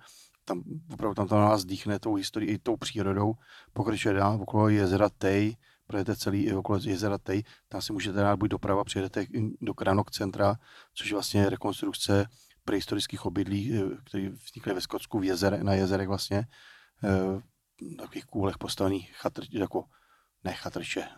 [0.44, 3.34] tam opravdu tam to na nás dýchne tou historií, i tou přírodou.
[3.72, 8.51] Pokračuje dál okolo jezera Tej, projedete celý okolo jezera Tej, tam si můžete dát buď
[8.51, 9.26] doprava, přijedete
[9.61, 10.57] do Kranok centra,
[10.94, 12.26] což je vlastně rekonstrukce
[12.64, 16.46] prehistorických obydlí, eh, které vznikly ve Skotsku v jezere, na jezerech vlastně,
[17.05, 17.40] eh,
[17.96, 19.84] na takových kůlech postavených chatr, jako
[20.44, 21.09] ne chatrče,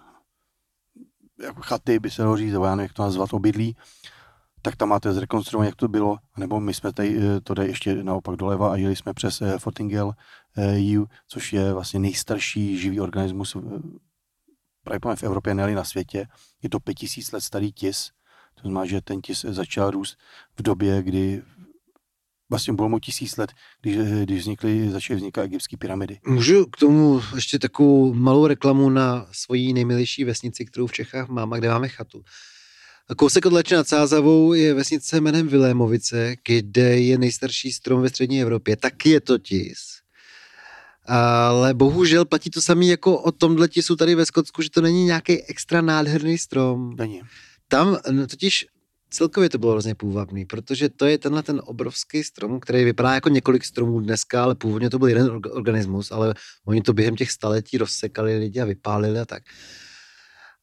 [1.38, 3.76] jako chaty by se dalo říct, nebo já nevím, jak to nazvat, obydlí,
[4.62, 8.04] tak tam máte zrekonstruované, jak to bylo, nebo my jsme tady, eh, to jde ještě
[8.04, 10.14] naopak doleva a jeli jsme přes eh, Fortingale
[10.56, 13.56] eh, U, což je vlastně nejstarší živý organismus
[14.84, 16.26] pravděpodobně v Evropě, ne na světě.
[16.62, 18.10] Je to 5000 let starý tis,
[18.54, 20.18] to znamená, že ten tis začal růst
[20.58, 21.42] v době, kdy
[22.53, 23.50] vlastně bylo mu tisíc let,
[23.82, 26.20] když, když vznikly, začaly vznikat egyptské pyramidy.
[26.26, 31.53] Můžu k tomu ještě takovou malou reklamu na svoji nejmilější vesnici, kterou v Čechách mám
[31.53, 32.22] a kde máme chatu.
[33.16, 38.42] Kousek od Leče nad Sázavou je vesnice jménem Vilémovice, kde je nejstarší strom ve střední
[38.42, 38.76] Evropě.
[38.76, 39.78] Taky je to tis.
[41.07, 45.05] Ale bohužel platí to samé jako o tomhle tisu tady ve Skotsku, že to není
[45.05, 46.96] nějaký extra nádherný strom.
[46.96, 47.22] Není.
[47.68, 47.98] Tam
[48.30, 48.66] totiž
[49.12, 53.28] celkově to bylo hrozně půvabný, protože to je tenhle ten obrovský strom, který vypadá jako
[53.28, 56.34] několik stromů dneska, ale původně to byl jeden org- organismus, ale
[56.66, 59.42] oni to během těch staletí rozsekali lidi a vypálili a tak.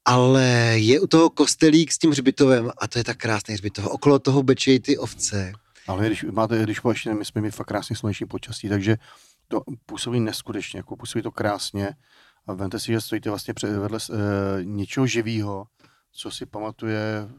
[0.05, 3.85] Ale je u toho kostelík s tím hřbitovem a to je tak krásný hřbitov.
[3.87, 5.53] Okolo toho bečejí ty ovce.
[5.87, 8.97] Ale když máte, když ještě my jsme měli fakt krásně sluneční počasí, takže
[9.47, 11.89] to působí neskutečně, jako působí to krásně.
[12.47, 15.65] A vemte si, že stojíte vlastně vedle e, něčeho živého,
[16.11, 17.29] co si pamatuje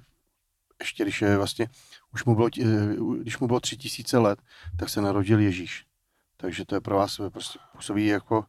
[0.81, 1.69] ještě když je vlastně,
[2.13, 4.39] už mu bylo, e, když mu bylo tři tisíce let,
[4.79, 5.87] tak se narodil Ježíš.
[6.41, 8.45] Takže to je pro vás eh, prostě působí jako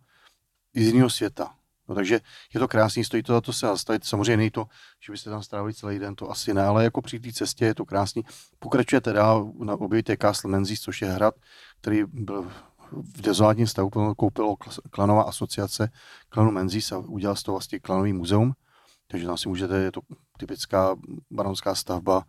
[0.75, 1.55] z jiného světa.
[1.89, 2.19] No, takže
[2.53, 4.05] je to krásný, stojí to za to se zastavit.
[4.05, 4.65] Samozřejmě není to,
[4.99, 7.75] že byste tam strávili celý den, to asi ne, ale jako při té cestě je
[7.75, 8.23] to krásný.
[8.59, 11.36] Pokračujete dál, na objevíte Castle Menzies, což je hrad,
[11.82, 12.51] který byl
[12.91, 14.55] v dezolátním stavu, koupilo
[14.89, 15.91] klanová asociace
[16.29, 18.53] klanu Menzies a udělal z toho vlastně klanový muzeum.
[19.12, 20.01] Takže tam si můžete, je to
[20.38, 20.95] typická
[21.32, 22.26] baronská stavba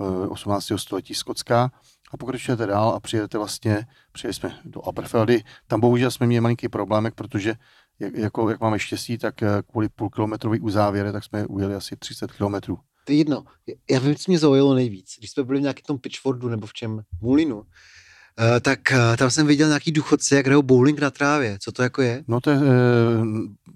[0.00, 0.66] eh, 18.
[0.76, 1.70] století skotská
[2.12, 5.42] a pokračujete dál a přijedete vlastně, přijeli jsme do Aberfeldy.
[5.66, 7.54] Tam bohužel jsme měli malinký problémek, protože
[7.98, 12.32] jak, jako, jak máme štěstí, tak eh, kvůli půlkilometrový uzávěre, tak jsme ujeli asi 30
[12.32, 12.78] kilometrů.
[13.04, 13.44] To je jedno.
[13.90, 15.14] Já vím, co mě zaujalo nejvíc.
[15.18, 17.99] Když jsme byli v nějakém tom Pitchfordu nebo v čem, Mulinu, eh,
[18.60, 21.58] tak eh, tam jsem viděl nějaký důchodce, jak hrajou bowling na trávě.
[21.60, 22.24] Co to jako je?
[22.28, 22.60] No to, je, eh,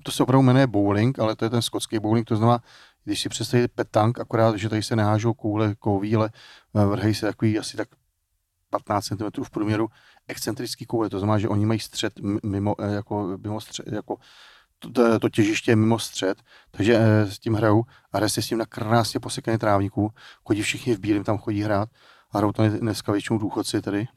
[0.03, 2.59] to se opravdu jmenuje bowling, ale to je ten skotský bowling, to znamená,
[3.05, 6.31] když si představíte petank, akorát, že tady se nehážou koule kový, ale
[6.77, 7.89] eh, vrhají se takový asi tak
[8.71, 9.89] 15 cm v průměru
[10.29, 12.13] excentrický koule, to znamená, že oni mají střed
[12.43, 14.17] mimo, eh, jako, mimo střed, jako
[14.79, 18.43] to, to, to těžiště je mimo střed, takže eh, s tím hrajou a hraje se
[18.43, 20.11] s tím na krásně posekaný trávníků,
[20.47, 21.89] chodí všichni v bílém, tam chodí hrát
[22.31, 24.09] a hrajou to dneska většinou důchodci tady.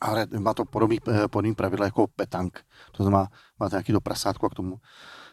[0.00, 2.60] Ale má to podobný, eh, podobný pravidla jako petank.
[2.92, 3.28] To znamená,
[3.60, 4.76] máte nějaký do prasátku a k tomu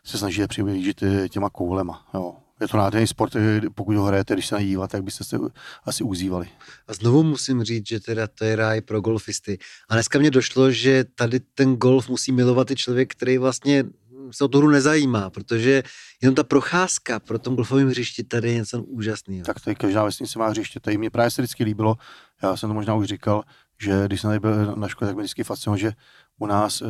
[0.03, 2.07] se snažíte přiblížit eh, těma koulema.
[2.13, 2.35] Jo.
[2.61, 5.23] Je to nádherný sport, eh, pokud ho hrajete, když se na něj díváte, tak byste
[5.23, 5.37] se
[5.83, 6.47] asi uzývali.
[6.87, 9.57] A znovu musím říct, že teda to je ráj pro golfisty.
[9.89, 13.83] A dneska mě došlo, že tady ten golf musí milovat i člověk, který vlastně
[14.31, 15.83] se o tu hru nezajímá, protože
[16.21, 19.45] jenom ta procházka pro tom golfovém hřišti tady je něco úžasného.
[19.45, 20.79] Tak tady každá vesnice má hřiště.
[20.79, 21.95] Tady mě právě se vždycky líbilo,
[22.43, 23.43] já jsem to možná už říkal,
[23.81, 25.91] že když jsem tady byl na škole, tak mě vždycky fascinovalo, že
[26.37, 26.85] u nás e,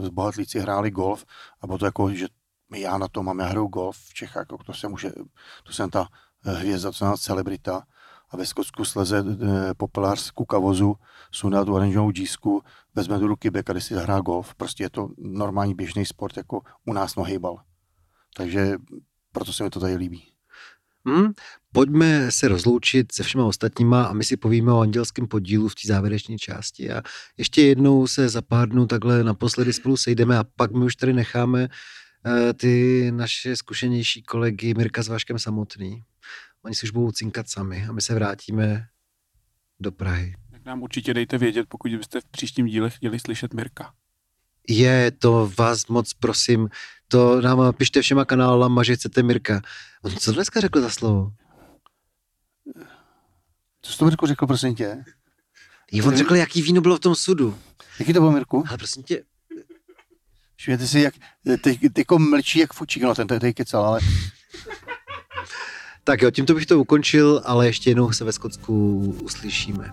[0.00, 1.24] z bohatlíci hráli golf
[1.60, 2.26] a bylo to jako, že
[2.76, 5.06] já na to mám, já hraju golf v Čechách, jako to jsem už,
[5.64, 6.08] to jsem ta
[6.46, 7.86] eh, hvězda, to znamená celebrita.
[8.30, 10.96] a ve Skotsku sleze eh, popelář z kukavozu,
[11.30, 12.62] sundá tu oranžovou džísku,
[12.94, 14.54] vezme do ruky bek a si zahrá golf.
[14.54, 17.62] Prostě je to normální běžný sport, jako u nás nohejbal.
[18.36, 18.76] Takže
[19.32, 20.32] proto se mi to tady líbí.
[21.06, 21.32] Hmm,
[21.74, 25.88] pojďme se rozloučit se všema ostatníma a my si povíme o andělském podílu v té
[25.88, 26.90] závěrečné části.
[26.90, 27.02] A
[27.38, 31.12] ještě jednou se za pár dnů takhle naposledy spolu sejdeme a pak my už tady
[31.12, 36.02] necháme uh, ty naše zkušenější kolegy Mirka s Vaškem samotný.
[36.64, 38.86] Oni si už budou cinkat sami a my se vrátíme
[39.80, 40.34] do Prahy.
[40.50, 43.92] Tak nám určitě dejte vědět, pokud byste v příštím díle chtěli slyšet Mirka.
[44.68, 46.68] Je, to vás moc prosím,
[47.08, 49.62] to nám pište všema kanálama, že chcete Mirka.
[50.02, 51.32] On co dneska řekl za slovo?
[53.84, 55.04] Co jsi to Mirku řekl, prosím tě?
[55.92, 57.58] Jo, on řekl, jaký víno bylo v tom sudu.
[57.98, 58.64] Jaký to bylo, Mirku?
[58.68, 59.22] Ale prosím tě,
[60.56, 61.14] Všimněte si, jak
[61.64, 64.00] ty jako mlčí jak fučík, no ten tady kecal, ale...
[66.04, 69.92] Tak jo, tímto bych to ukončil, ale ještě jednou se ve Skotsku uslyšíme.